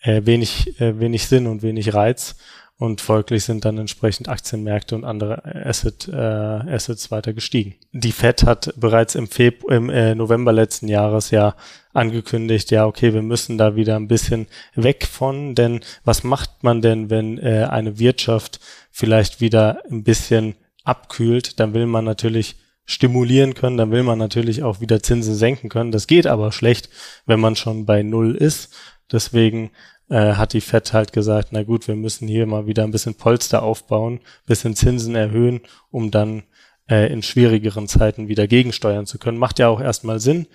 äh, 0.00 0.22
wenig, 0.24 0.80
äh, 0.80 0.98
wenig 1.00 1.26
Sinn 1.26 1.46
und 1.46 1.62
wenig 1.62 1.92
Reiz 1.92 2.36
und 2.78 3.00
folglich 3.00 3.44
sind 3.44 3.64
dann 3.64 3.78
entsprechend 3.78 4.28
Aktienmärkte 4.28 4.96
und 4.96 5.04
andere 5.04 5.44
Asset, 5.44 6.08
äh, 6.08 6.14
Assets 6.16 7.10
weiter 7.10 7.32
gestiegen. 7.32 7.76
Die 7.92 8.12
Fed 8.12 8.42
hat 8.42 8.74
bereits 8.76 9.14
im, 9.14 9.28
Feb 9.28 9.64
im 9.70 9.90
äh, 9.90 10.14
November 10.14 10.52
letzten 10.52 10.88
Jahres 10.88 11.30
ja 11.30 11.54
angekündigt, 11.92 12.72
ja, 12.72 12.86
okay, 12.86 13.14
wir 13.14 13.22
müssen 13.22 13.58
da 13.58 13.76
wieder 13.76 13.94
ein 13.96 14.08
bisschen 14.08 14.48
weg 14.74 15.06
von, 15.06 15.54
denn 15.54 15.80
was 16.04 16.24
macht 16.24 16.64
man 16.64 16.82
denn, 16.82 17.10
wenn 17.10 17.38
äh, 17.38 17.68
eine 17.70 17.98
Wirtschaft 18.00 18.58
vielleicht 18.90 19.40
wieder 19.40 19.82
ein 19.88 20.02
bisschen 20.02 20.56
abkühlt, 20.82 21.60
dann 21.60 21.74
will 21.74 21.86
man 21.86 22.04
natürlich 22.04 22.56
stimulieren 22.86 23.54
können, 23.54 23.76
dann 23.76 23.92
will 23.92 24.02
man 24.02 24.18
natürlich 24.18 24.62
auch 24.62 24.80
wieder 24.80 25.02
Zinsen 25.02 25.34
senken 25.34 25.68
können. 25.70 25.92
Das 25.92 26.06
geht 26.06 26.26
aber 26.26 26.52
schlecht, 26.52 26.90
wenn 27.24 27.40
man 27.40 27.56
schon 27.56 27.86
bei 27.86 28.02
Null 28.02 28.34
ist. 28.34 28.74
Deswegen 29.10 29.70
äh, 30.08 30.34
hat 30.34 30.52
die 30.52 30.60
Fed 30.60 30.92
halt 30.92 31.12
gesagt, 31.12 31.48
na 31.52 31.62
gut, 31.62 31.88
wir 31.88 31.96
müssen 31.96 32.28
hier 32.28 32.46
mal 32.46 32.66
wieder 32.66 32.84
ein 32.84 32.90
bisschen 32.90 33.14
Polster 33.14 33.62
aufbauen, 33.62 34.20
bisschen 34.46 34.76
Zinsen 34.76 35.14
erhöhen, 35.14 35.60
um 35.90 36.10
dann 36.10 36.44
äh, 36.88 37.12
in 37.12 37.22
schwierigeren 37.22 37.88
Zeiten 37.88 38.28
wieder 38.28 38.46
gegensteuern 38.46 39.06
zu 39.06 39.18
können. 39.18 39.38
Macht 39.38 39.58
ja 39.58 39.68
auch 39.68 39.80
erstmal 39.80 40.20
Sinn. 40.20 40.46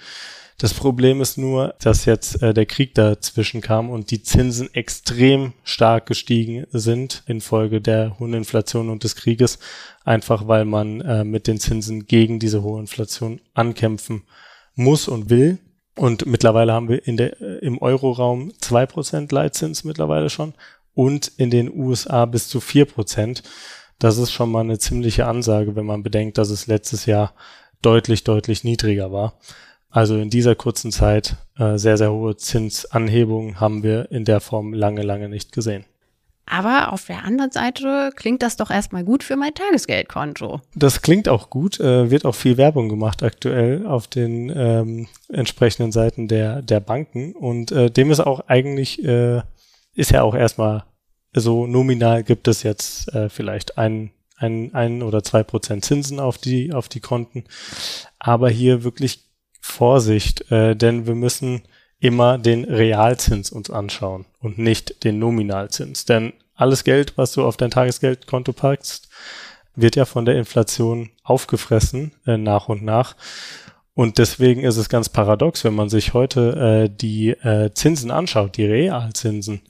Das 0.59 0.73
Problem 0.73 1.21
ist 1.21 1.37
nur, 1.37 1.73
dass 1.79 2.03
jetzt 2.03 2.43
äh, 2.43 2.53
der 2.53 2.65
Krieg 2.65 2.93
dazwischen 2.93 3.61
kam 3.61 3.89
und 3.89 4.11
die 4.11 4.23
Zinsen 4.23 4.73
extrem 4.73 5.53
stark 5.63 6.05
gestiegen 6.05 6.65
sind 6.71 7.23
infolge 7.27 7.79
der 7.79 8.19
hohen 8.19 8.33
Inflation 8.33 8.89
und 8.89 9.05
des 9.05 9.15
Krieges, 9.15 9.59
einfach 10.03 10.49
weil 10.49 10.65
man 10.65 10.99
äh, 10.99 11.23
mit 11.23 11.47
den 11.47 11.59
Zinsen 11.59 12.07
gegen 12.07 12.39
diese 12.39 12.61
hohe 12.61 12.81
Inflation 12.81 13.39
ankämpfen 13.53 14.23
muss 14.75 15.07
und 15.07 15.29
will. 15.29 15.59
Und 15.99 16.25
mittlerweile 16.25 16.71
haben 16.71 16.87
wir 16.87 17.05
in 17.05 17.17
der, 17.17 17.41
äh, 17.41 17.57
im 17.57 17.77
Euroraum 17.81 18.53
zwei 18.59 18.85
Prozent 18.85 19.33
Leitzins 19.33 19.83
mittlerweile 19.83 20.29
schon 20.29 20.53
und 20.93 21.27
in 21.35 21.49
den 21.49 21.69
USA 21.69 22.25
bis 22.25 22.47
zu 22.47 22.61
vier 22.61 22.85
Prozent. 22.85 23.43
Das 23.99 24.17
ist 24.17 24.31
schon 24.31 24.49
mal 24.49 24.61
eine 24.61 24.79
ziemliche 24.79 25.25
Ansage, 25.25 25.75
wenn 25.75 25.85
man 25.85 26.01
bedenkt, 26.01 26.37
dass 26.37 26.51
es 26.51 26.67
letztes 26.67 27.05
Jahr 27.05 27.33
deutlich, 27.81 28.23
deutlich 28.23 28.63
niedriger 28.63 29.11
war. 29.11 29.33
Also 29.89 30.15
in 30.15 30.29
dieser 30.29 30.55
kurzen 30.55 30.93
Zeit 30.93 31.35
äh, 31.57 31.77
sehr, 31.77 31.97
sehr 31.97 32.13
hohe 32.13 32.37
Zinsanhebungen 32.37 33.59
haben 33.59 33.83
wir 33.83 34.09
in 34.09 34.23
der 34.23 34.39
Form 34.39 34.73
lange, 34.73 35.01
lange 35.01 35.27
nicht 35.27 35.51
gesehen. 35.51 35.83
Aber 36.49 36.91
auf 36.91 37.05
der 37.05 37.23
anderen 37.23 37.51
Seite 37.51 38.11
klingt 38.15 38.41
das 38.41 38.57
doch 38.57 38.71
erstmal 38.71 39.03
gut 39.03 39.23
für 39.23 39.35
mein 39.35 39.53
Tagesgeldkonto. 39.53 40.61
Das 40.73 41.01
klingt 41.03 41.29
auch 41.29 41.51
gut, 41.51 41.79
äh, 41.79 42.09
wird 42.09 42.25
auch 42.25 42.35
viel 42.35 42.57
Werbung 42.57 42.89
gemacht 42.89 43.21
aktuell 43.21 43.85
auf 43.85 44.07
den 44.07 44.51
ähm, 44.55 45.07
entsprechenden 45.31 45.91
Seiten 45.91 46.27
der, 46.27 46.63
der 46.63 46.79
Banken. 46.79 47.33
Und 47.33 47.71
äh, 47.71 47.91
dem 47.91 48.09
ist 48.09 48.19
auch 48.19 48.41
eigentlich, 48.47 49.03
äh, 49.03 49.41
ist 49.93 50.11
ja 50.11 50.23
auch 50.23 50.33
erstmal 50.33 50.85
so 51.33 51.67
nominal 51.67 52.23
gibt 52.23 52.47
es 52.47 52.63
jetzt 52.63 53.13
äh, 53.13 53.29
vielleicht 53.29 53.77
ein, 53.77 54.11
ein, 54.35 54.73
ein 54.73 55.03
oder 55.03 55.23
zwei 55.23 55.43
Prozent 55.43 55.85
Zinsen 55.85 56.19
auf 56.19 56.39
die, 56.39 56.73
auf 56.73 56.89
die 56.89 57.01
Konten. 57.01 57.43
Aber 58.17 58.49
hier 58.49 58.83
wirklich 58.83 59.25
Vorsicht, 59.61 60.51
äh, 60.51 60.75
denn 60.75 61.05
wir 61.05 61.15
müssen 61.15 61.61
immer 61.99 62.37
den 62.37 62.63
Realzins 62.63 63.51
uns 63.51 63.69
anschauen 63.69 64.25
und 64.39 64.57
nicht 64.57 65.03
den 65.03 65.19
Nominalzins. 65.19 66.05
Denn 66.05 66.33
alles 66.55 66.83
Geld, 66.83 67.17
was 67.17 67.33
du 67.33 67.43
auf 67.43 67.57
dein 67.57 67.71
Tagesgeldkonto 67.71 68.53
packst, 68.53 69.09
wird 69.75 69.95
ja 69.95 70.05
von 70.05 70.25
der 70.25 70.37
Inflation 70.37 71.09
aufgefressen 71.23 72.11
äh, 72.25 72.37
nach 72.37 72.69
und 72.69 72.83
nach. 72.83 73.15
Und 73.93 74.17
deswegen 74.17 74.63
ist 74.63 74.77
es 74.77 74.87
ganz 74.87 75.09
paradox, 75.09 75.63
wenn 75.63 75.75
man 75.75 75.89
sich 75.89 76.13
heute 76.13 76.85
äh, 76.85 76.89
die 76.89 77.31
äh, 77.31 77.71
Zinsen 77.73 78.11
anschaut, 78.11 78.55
die 78.57 78.65
Realzinsen 78.65 79.61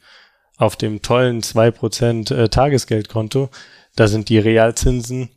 auf 0.57 0.75
dem 0.75 1.01
tollen 1.01 1.41
2% 1.41 2.33
äh, 2.35 2.49
Tagesgeldkonto, 2.49 3.49
da 3.95 4.07
sind 4.07 4.29
die 4.29 4.39
Realzinsen 4.39 5.29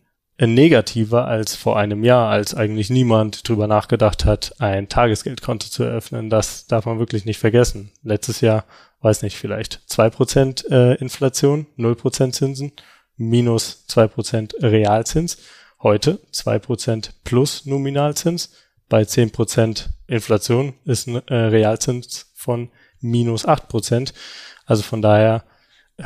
negativer 0.47 1.27
als 1.27 1.55
vor 1.55 1.79
einem 1.79 2.05
Jahr, 2.05 2.29
als 2.31 2.55
eigentlich 2.55 2.91
niemand 2.91 3.49
drüber 3.49 3.67
nachgedacht 3.67 4.25
hat, 4.25 4.55
ein 4.59 4.89
Tagesgeldkonto 4.89 5.69
zu 5.69 5.85
eröffnen. 5.85 6.31
Das 6.31 6.67
darf 6.67 6.87
man 6.87 6.99
wirklich 6.99 7.25
nicht 7.25 7.39
vergessen. 7.39 7.93
Letztes 8.03 8.41
Jahr, 8.41 8.65
weiß 9.01 9.23
nicht, 9.23 9.37
vielleicht 9.37 9.83
zwei 9.87 10.11
Prozent 10.11 10.69
äh, 10.71 10.95
Inflation, 10.95 11.67
null 11.77 11.95
Prozent 11.95 12.35
Zinsen, 12.35 12.73
minus 13.17 13.87
zwei 13.87 14.07
Prozent 14.09 14.55
Realzins. 14.61 15.39
Heute 15.83 16.21
zwei 16.31 16.59
Prozent 16.59 17.15
plus 17.25 17.67
Nominalzins. 17.67 18.51
Bei 18.89 19.05
zehn 19.05 19.31
Prozent 19.31 19.91
Inflation 20.07 20.75
ist 20.85 21.07
ein 21.07 21.27
äh, 21.29 21.35
Realzins 21.35 22.33
von 22.35 22.71
minus 23.01 23.47
acht 23.47 23.69
Prozent. 23.69 24.13
Also 24.67 24.83
von 24.83 25.03
daher 25.03 25.45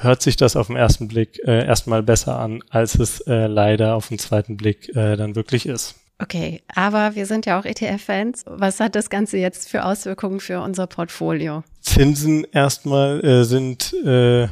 hört 0.02 0.22
sich 0.22 0.36
das 0.36 0.56
auf 0.56 0.68
den 0.68 0.76
ersten 0.76 1.08
Blick 1.08 1.40
äh, 1.44 1.64
erstmal 1.64 2.02
besser 2.02 2.38
an, 2.38 2.62
als 2.70 2.96
es 2.96 3.20
äh, 3.20 3.46
leider 3.46 3.94
auf 3.94 4.08
den 4.08 4.18
zweiten 4.18 4.56
Blick 4.56 4.94
äh, 4.96 5.16
dann 5.16 5.34
wirklich 5.36 5.66
ist. 5.66 5.96
Okay, 6.18 6.62
aber 6.74 7.14
wir 7.14 7.26
sind 7.26 7.44
ja 7.44 7.60
auch 7.60 7.64
ETF-Fans. 7.66 8.44
Was 8.46 8.80
hat 8.80 8.94
das 8.94 9.10
Ganze 9.10 9.36
jetzt 9.36 9.68
für 9.68 9.84
Auswirkungen 9.84 10.40
für 10.40 10.60
unser 10.60 10.86
Portfolio? 10.86 11.62
Zinsen 11.82 12.44
erstmal 12.52 13.22
äh, 13.22 13.44
sind 13.44 13.92
äh, 14.04 14.48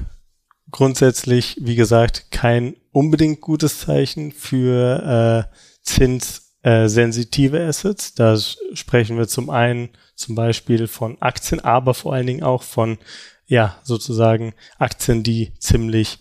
grundsätzlich, 0.70 1.56
wie 1.60 1.74
gesagt, 1.74 2.30
kein 2.30 2.76
unbedingt 2.92 3.40
gutes 3.40 3.80
Zeichen 3.80 4.30
für 4.32 5.48
äh, 5.50 5.54
zinssensitive 5.82 7.66
Assets. 7.66 8.14
Da 8.14 8.36
sprechen 8.36 9.16
wir 9.16 9.26
zum 9.26 9.48
einen 9.48 9.88
zum 10.14 10.34
Beispiel 10.34 10.86
von 10.86 11.20
Aktien, 11.20 11.60
aber 11.60 11.94
vor 11.94 12.12
allen 12.12 12.26
Dingen 12.26 12.42
auch 12.42 12.62
von 12.62 12.98
ja, 13.46 13.76
sozusagen 13.82 14.54
Aktien, 14.78 15.22
die 15.22 15.52
ziemlich 15.58 16.18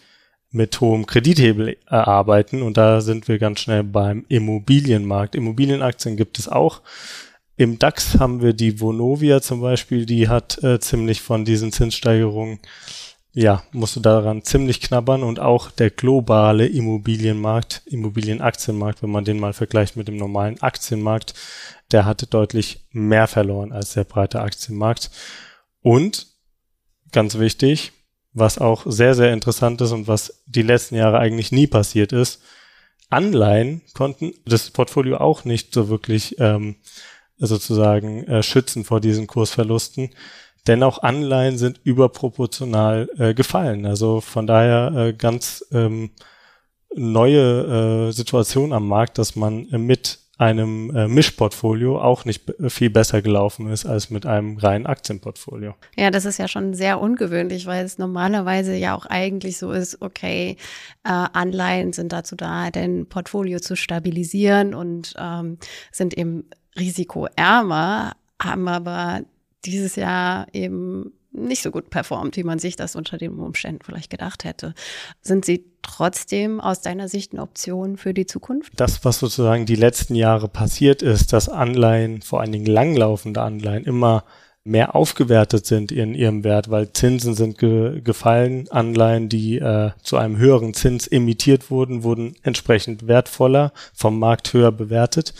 mit 0.54 0.80
hohem 0.82 1.06
Kredithebel 1.06 1.78
erarbeiten. 1.88 2.62
Und 2.62 2.78
da 2.78 3.02
sind 3.02 3.28
wir 3.28 3.40
ganz 3.40 3.60
schnell 3.60 3.84
beim 3.84 4.26
Immobilienmarkt. 4.30 5.36
Immobilienaktien 5.36 6.16
gibt 6.16 6.40
es 6.40 6.48
auch. 6.48 6.82
Im 7.56 7.80
DAX 7.80 8.20
haben 8.20 8.42
wir 8.42 8.54
die 8.54 8.80
Vonovia 8.80 9.42
zum 9.42 9.62
Beispiel, 9.62 10.06
die 10.06 10.28
hat 10.28 10.64
äh, 10.64 10.80
ziemlich 10.80 11.22
von 11.22 11.46
diesen 11.46 11.72
Zinssteigerungen, 11.72 12.60
ja, 13.32 13.64
musste 13.72 14.00
daran 14.00 14.44
ziemlich 14.44 14.80
knabbern 14.80 15.24
und 15.24 15.40
auch 15.40 15.72
der 15.72 15.90
globale 15.90 16.68
Immobilienmarkt, 16.68 17.82
Immobilienaktienmarkt, 17.86 19.02
wenn 19.02 19.10
man 19.10 19.26
den 19.26 19.40
mal 19.40 19.54
vergleicht 19.54 19.96
mit 19.96 20.08
dem 20.08 20.18
normalen 20.18 20.62
Aktienmarkt, 20.62 21.34
der 21.92 22.06
hatte 22.06 22.28
deutlich 22.28 22.86
mehr 22.92 23.28
verloren 23.28 23.72
als 23.72 23.94
der 23.94 24.04
breite 24.04 24.42
Aktienmarkt. 24.42 25.10
Und 25.82 26.33
ganz 27.13 27.38
wichtig, 27.38 27.91
was 28.34 28.58
auch 28.58 28.84
sehr, 28.86 29.15
sehr 29.15 29.32
interessant 29.32 29.80
ist 29.82 29.91
und 29.91 30.08
was 30.08 30.43
die 30.45 30.63
letzten 30.63 30.95
Jahre 30.95 31.19
eigentlich 31.19 31.52
nie 31.52 31.67
passiert 31.67 32.12
ist. 32.12 32.41
Anleihen 33.10 33.82
konnten 33.93 34.34
das 34.45 34.71
Portfolio 34.71 35.17
auch 35.17 35.45
nicht 35.45 35.73
so 35.73 35.88
wirklich 35.88 36.36
ähm, 36.39 36.76
sozusagen 37.38 38.23
äh, 38.26 38.43
schützen 38.43 38.84
vor 38.84 38.99
diesen 38.99 39.28
Kursverlusten. 39.28 40.10
Denn 40.67 40.82
auch 40.82 41.04
Anleihen 41.04 41.58
sind 41.58 41.80
überproportional 41.84 43.10
äh, 43.17 43.34
gefallen. 43.34 43.86
Also 43.86 44.21
von 44.21 44.47
daher 44.47 44.93
äh, 44.95 45.13
ganz 45.13 45.65
ähm, 45.71 46.12
neue 46.95 48.08
äh, 48.10 48.12
Situation 48.12 48.71
am 48.71 48.88
Markt, 48.88 49.17
dass 49.17 49.36
man 49.36 49.67
äh, 49.69 49.78
mit 49.78 50.19
einem 50.38 50.96
äh, 50.96 51.08
Mischportfolio 51.08 52.02
auch 52.02 52.26
nicht 52.26 52.52
viel 52.67 52.89
besser 52.89 53.22
gelaufen 53.22 53.69
ist 53.69 53.86
als 53.86 54.10
mit 54.10 54.26
einem 54.26 54.58
reinen 54.58 54.88
Aktienportfolio. 54.88 55.76
Ja, 55.96 56.10
das 56.10 56.26
ist 56.26 56.39
ja 56.39 56.48
schon 56.48 56.74
sehr 56.74 57.00
ungewöhnlich, 57.00 57.67
weil 57.67 57.86
es 57.86 58.00
normalerweise 58.00 58.76
ja 58.76 58.96
auch 58.96 59.06
eigentlich 59.06 59.58
so 59.60 59.72
ist, 59.72 60.02
okay, 60.02 60.58
äh, 61.04 61.10
Anleihen 61.10 61.93
sind 61.93 62.12
dazu 62.12 62.36
da, 62.36 62.72
dein 62.72 63.06
Portfolio 63.06 63.60
zu 63.60 63.76
stabilisieren 63.76 64.74
und 64.74 65.13
ähm, 65.19 65.60
sind 65.91 66.17
eben 66.17 66.46
risikoärmer, 66.80 68.13
haben 68.41 68.67
aber 68.67 69.22
dieses 69.65 69.96
Jahr 69.96 70.48
eben 70.52 71.13
nicht 71.34 71.63
so 71.63 71.72
gut 71.72 71.89
performt, 71.89 72.38
wie 72.38 72.43
man 72.43 72.60
sich 72.60 72.76
das 72.76 72.96
unter 72.96 73.17
den 73.17 73.39
Umständen 73.39 73.82
vielleicht 73.84 74.10
gedacht 74.10 74.43
hätte. 74.43 74.74
Sind 75.22 75.46
sie 75.46 75.65
trotzdem 75.82 76.62
aus 76.62 76.82
deiner 76.82 77.10
Sicht 77.10 77.34
eine 77.34 77.41
Option 77.41 77.98
für 77.98 78.13
die 78.13 78.26
Zukunft? 78.26 78.74
Das, 78.78 79.04
was 79.04 79.19
sozusagen 79.19 79.65
die 79.65 79.76
letzten 79.76 80.15
Jahre 80.15 80.48
passiert 80.48 81.02
ist, 81.02 81.34
dass 81.34 81.50
Anleihen, 81.50 82.22
vor 82.22 82.41
allen 82.41 82.52
Dingen 82.52 82.65
langlaufende 82.65 83.41
Anleihen, 83.41 83.84
immer 83.84 84.24
mehr 84.65 84.96
aufgewertet 84.96 85.65
sind 85.65 85.91
in 85.91 86.15
ihrem 86.15 86.43
Wert, 86.46 86.69
weil 86.69 86.93
Zinsen 86.93 87.34
sind 87.34 87.58
ge 87.58 88.00
gefallen, 88.02 88.69
Anleihen, 88.72 89.28
die 89.28 89.58
äh, 89.58 89.91
zu 90.02 90.15
einem 90.15 90.38
höheren 90.38 90.74
Zins 90.74 91.06
emittiert 91.08 91.69
wurden, 91.69 92.04
wurden 92.04 92.36
entsprechend 92.43 93.08
wertvoller, 93.08 93.74
vom 93.93 94.19
Markt 94.19 94.54
höher 94.54 94.72
bewertet. 94.72 95.34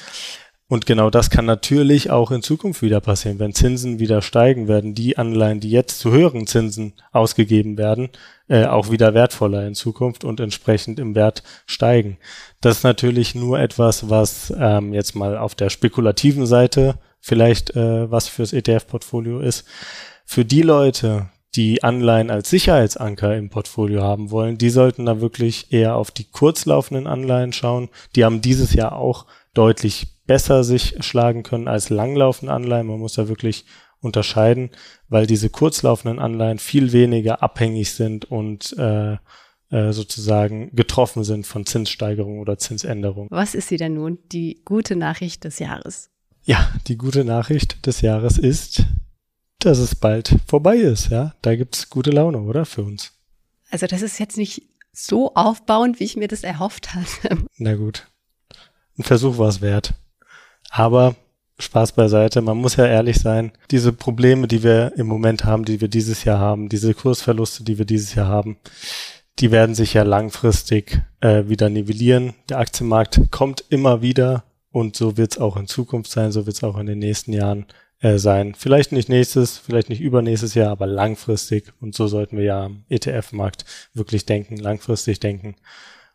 Und 0.70 0.86
genau 0.86 1.10
das 1.10 1.30
kann 1.30 1.46
natürlich 1.46 2.10
auch 2.10 2.32
in 2.32 2.42
Zukunft 2.42 2.82
wieder 2.82 3.02
passieren. 3.02 3.38
Wenn 3.38 3.54
Zinsen 3.54 4.00
wieder 4.00 4.22
steigen, 4.22 4.68
werden 4.68 4.96
die 4.96 5.18
Anleihen, 5.18 5.60
die 5.60 5.70
jetzt 5.70 6.00
zu 6.00 6.12
höheren 6.12 6.48
Zinsen 6.48 6.94
ausgegeben 7.12 7.78
werden, 7.78 8.10
äh, 8.48 8.66
auch 8.66 8.90
wieder 8.90 9.14
wertvoller 9.14 9.68
in 9.68 9.76
Zukunft 9.76 10.24
und 10.24 10.40
entsprechend 10.40 11.00
im 11.00 11.16
Wert 11.16 11.44
steigen. 11.66 12.18
Das 12.62 12.78
ist 12.78 12.84
natürlich 12.84 13.36
nur 13.36 13.60
etwas, 13.60 14.10
was 14.10 14.54
ähm, 14.58 14.94
jetzt 14.94 15.16
mal 15.16 15.38
auf 15.38 15.54
der 15.54 15.70
spekulativen 15.70 16.46
Seite 16.46 16.96
vielleicht 17.20 17.76
äh, 17.76 18.12
was 18.12 18.28
fürs 18.28 18.52
ETF-Portfolio 18.52 19.40
ist. 19.40 19.66
Für 20.26 20.44
die 20.44 20.62
Leute, 20.62 21.30
die 21.56 21.84
Anleihen 21.84 22.30
als 22.30 22.50
Sicherheitsanker 22.50 23.38
im 23.38 23.50
Portfolio 23.50 24.02
haben 24.02 24.32
wollen, 24.32 24.58
die 24.58 24.70
sollten 24.70 25.06
da 25.06 25.22
wirklich 25.22 25.72
eher 25.72 25.96
auf 25.96 26.12
die 26.12 26.26
kurzlaufenden 26.26 27.08
Anleihen 27.08 27.54
schauen. 27.54 27.90
Die 28.16 28.26
haben 28.26 28.42
dieses 28.42 28.74
Jahr 28.74 28.98
auch 28.98 29.26
deutlich 29.54 30.13
besser 30.26 30.64
sich 30.64 30.96
schlagen 31.04 31.44
können 31.44 31.68
als 31.68 31.90
langlaufende 31.90 32.54
Anleihen. 32.54 32.88
Man 32.88 33.00
muss 33.00 33.14
da 33.14 33.28
wirklich 33.28 33.66
unterscheiden, 34.00 34.70
weil 35.08 35.28
diese 35.28 35.50
kurzlaufenden 35.50 36.20
Anleihen 36.20 36.60
viel 36.60 36.92
weniger 36.92 37.42
abhängig 37.42 37.94
sind 37.94 38.26
und 38.26 38.76
äh, 38.78 39.18
äh, 39.70 39.92
sozusagen 39.92 40.76
getroffen 40.76 41.24
sind 41.24 41.48
von 41.48 41.66
Zinssteigerungen 41.66 42.40
oder 42.40 42.58
Zinsänderungen. 42.58 43.30
Was 43.32 43.56
ist 43.56 43.70
sie 43.70 43.78
denn 43.78 43.96
nun, 43.96 44.20
die 44.32 44.62
gute 44.66 44.96
Nachricht 44.96 45.46
des 45.46 45.60
Jahres? 45.60 46.10
Ja, 46.44 46.70
die 46.88 46.98
gute 46.98 47.24
Nachricht 47.24 47.86
des 47.86 48.02
Jahres 48.02 48.38
ist, 48.38 48.84
dass 49.60 49.78
es 49.78 49.96
bald 49.96 50.36
vorbei 50.46 50.76
ist. 50.76 51.10
Ja, 51.10 51.34
da 51.42 51.56
gibt's 51.56 51.90
gute 51.90 52.12
Laune, 52.12 52.42
oder 52.42 52.66
für 52.66 52.84
uns? 52.84 53.14
Also 53.72 53.88
das 53.88 54.02
ist 54.02 54.20
jetzt 54.20 54.38
nicht 54.38 54.62
so 54.92 55.34
aufbauend, 55.34 56.00
wie 56.00 56.04
ich 56.04 56.18
mir 56.18 56.28
das 56.28 56.44
erhofft 56.44 56.94
hatte. 56.94 57.38
Na 57.58 57.76
gut, 57.76 58.06
ein 58.98 59.04
Versuch 59.04 59.38
war 59.38 59.48
es 59.48 59.62
wert. 59.62 59.94
Aber 60.70 61.16
Spaß 61.60 61.94
beiseite, 61.94 62.42
man 62.42 62.58
muss 62.58 62.76
ja 62.76 62.86
ehrlich 62.86 63.18
sein, 63.18 63.52
diese 63.72 63.94
Probleme, 63.94 64.48
die 64.48 64.64
wir 64.64 64.94
im 64.96 65.08
Moment 65.08 65.46
haben, 65.46 65.66
die 65.66 65.82
wir 65.82 65.88
dieses 65.88 66.24
Jahr 66.24 66.40
haben, 66.40 66.70
diese 66.70 66.94
Kursverluste, 66.94 67.64
die 67.64 67.78
wir 67.78 67.86
dieses 67.86 68.16
Jahr 68.16 68.28
haben, 68.28 68.58
die 69.40 69.52
werden 69.52 69.76
sich 69.76 69.94
ja 69.94 70.04
langfristig 70.04 71.02
äh, 71.22 71.48
wieder 71.48 71.70
nivellieren. 71.70 72.34
Der 72.50 72.60
Aktienmarkt 72.60 73.32
kommt 73.32 73.64
immer 73.70 74.02
wieder 74.02 74.44
und 74.72 74.96
so 74.96 75.18
wird 75.18 75.34
es 75.34 75.38
auch 75.40 75.58
in 75.58 75.68
Zukunft 75.68 76.12
sein, 76.12 76.32
so 76.32 76.46
wird 76.46 76.56
es 76.56 76.64
auch 76.64 76.78
in 76.78 76.86
den 76.86 77.00
nächsten 77.00 77.34
Jahren 77.34 77.66
äh, 78.00 78.18
sein. 78.18 78.54
Vielleicht 78.56 78.92
nicht 78.92 79.10
nächstes, 79.10 79.58
vielleicht 79.58 79.90
nicht 79.90 80.02
übernächstes 80.02 80.54
Jahr, 80.56 80.72
aber 80.72 80.88
langfristig. 80.88 81.74
Und 81.80 81.96
so 81.96 82.08
sollten 82.08 82.38
wir 82.38 82.44
ja 82.44 82.66
am 82.66 82.84
ETF-Markt 82.90 83.66
wirklich 83.94 84.26
denken, 84.26 84.58
langfristig 84.58 85.20
denken. 85.20 85.56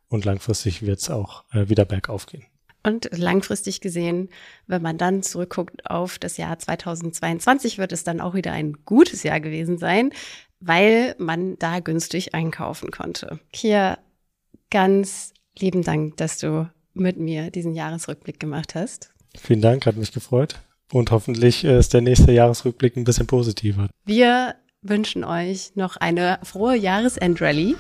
Und 0.09 0.25
langfristig 0.25 0.83
wird 0.83 1.01
es 1.01 1.11
auch 1.11 1.45
äh, 1.53 1.69
wieder 1.69 1.85
bergauf 1.85 2.27
gehen. 2.27 2.45
Und 2.89 3.11
langfristig 3.13 3.83
gesehen, 3.83 4.31
wenn 4.67 4.81
man 4.81 4.97
dann 4.97 5.23
zurückguckt 5.23 5.91
auf 5.91 6.19
das 6.19 6.39
Jahr 6.39 6.59
2022, 6.59 7.77
wird 7.77 7.93
es 7.93 8.03
dann 8.03 8.23
auch 8.23 8.33
wieder 8.33 8.53
ein 8.53 8.79
gutes 8.87 9.23
Jahr 9.25 9.41
gewesen 9.41 9.77
sein, 9.77 10.11
weil 10.59 11.15
man 11.19 11.59
da 11.59 11.81
günstig 11.81 12.35
einkaufen 12.35 12.91
konnte. 12.91 13.41
Hier 13.55 13.99
ganz 14.71 15.35
lieben 15.59 15.83
Dank, 15.83 16.17
dass 16.17 16.39
du 16.39 16.71
mit 16.95 17.19
mir 17.19 17.51
diesen 17.51 17.75
Jahresrückblick 17.75 18.41
gemacht 18.41 18.75
hast. 18.75 19.13
Vielen 19.39 19.61
Dank, 19.61 19.85
hat 19.85 19.97
mich 19.97 20.13
gefreut. 20.13 20.55
Und 20.91 21.11
hoffentlich 21.11 21.65
ist 21.65 21.93
der 21.93 22.01
nächste 22.01 22.33
Jahresrückblick 22.33 22.97
ein 22.97 23.05
bisschen 23.05 23.27
positiver. 23.27 23.89
Wir 24.07 24.55
wünschen 24.81 25.25
euch 25.25 25.73
noch 25.75 25.99
eine 25.99 26.39
frohe 26.43 26.75
Jahresendrallye. 26.75 27.77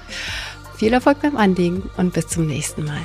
Viel 0.76 0.92
Erfolg 0.92 1.22
beim 1.22 1.38
Anlegen 1.38 1.88
und 1.96 2.12
bis 2.12 2.28
zum 2.28 2.46
nächsten 2.46 2.84
Mal. 2.84 3.00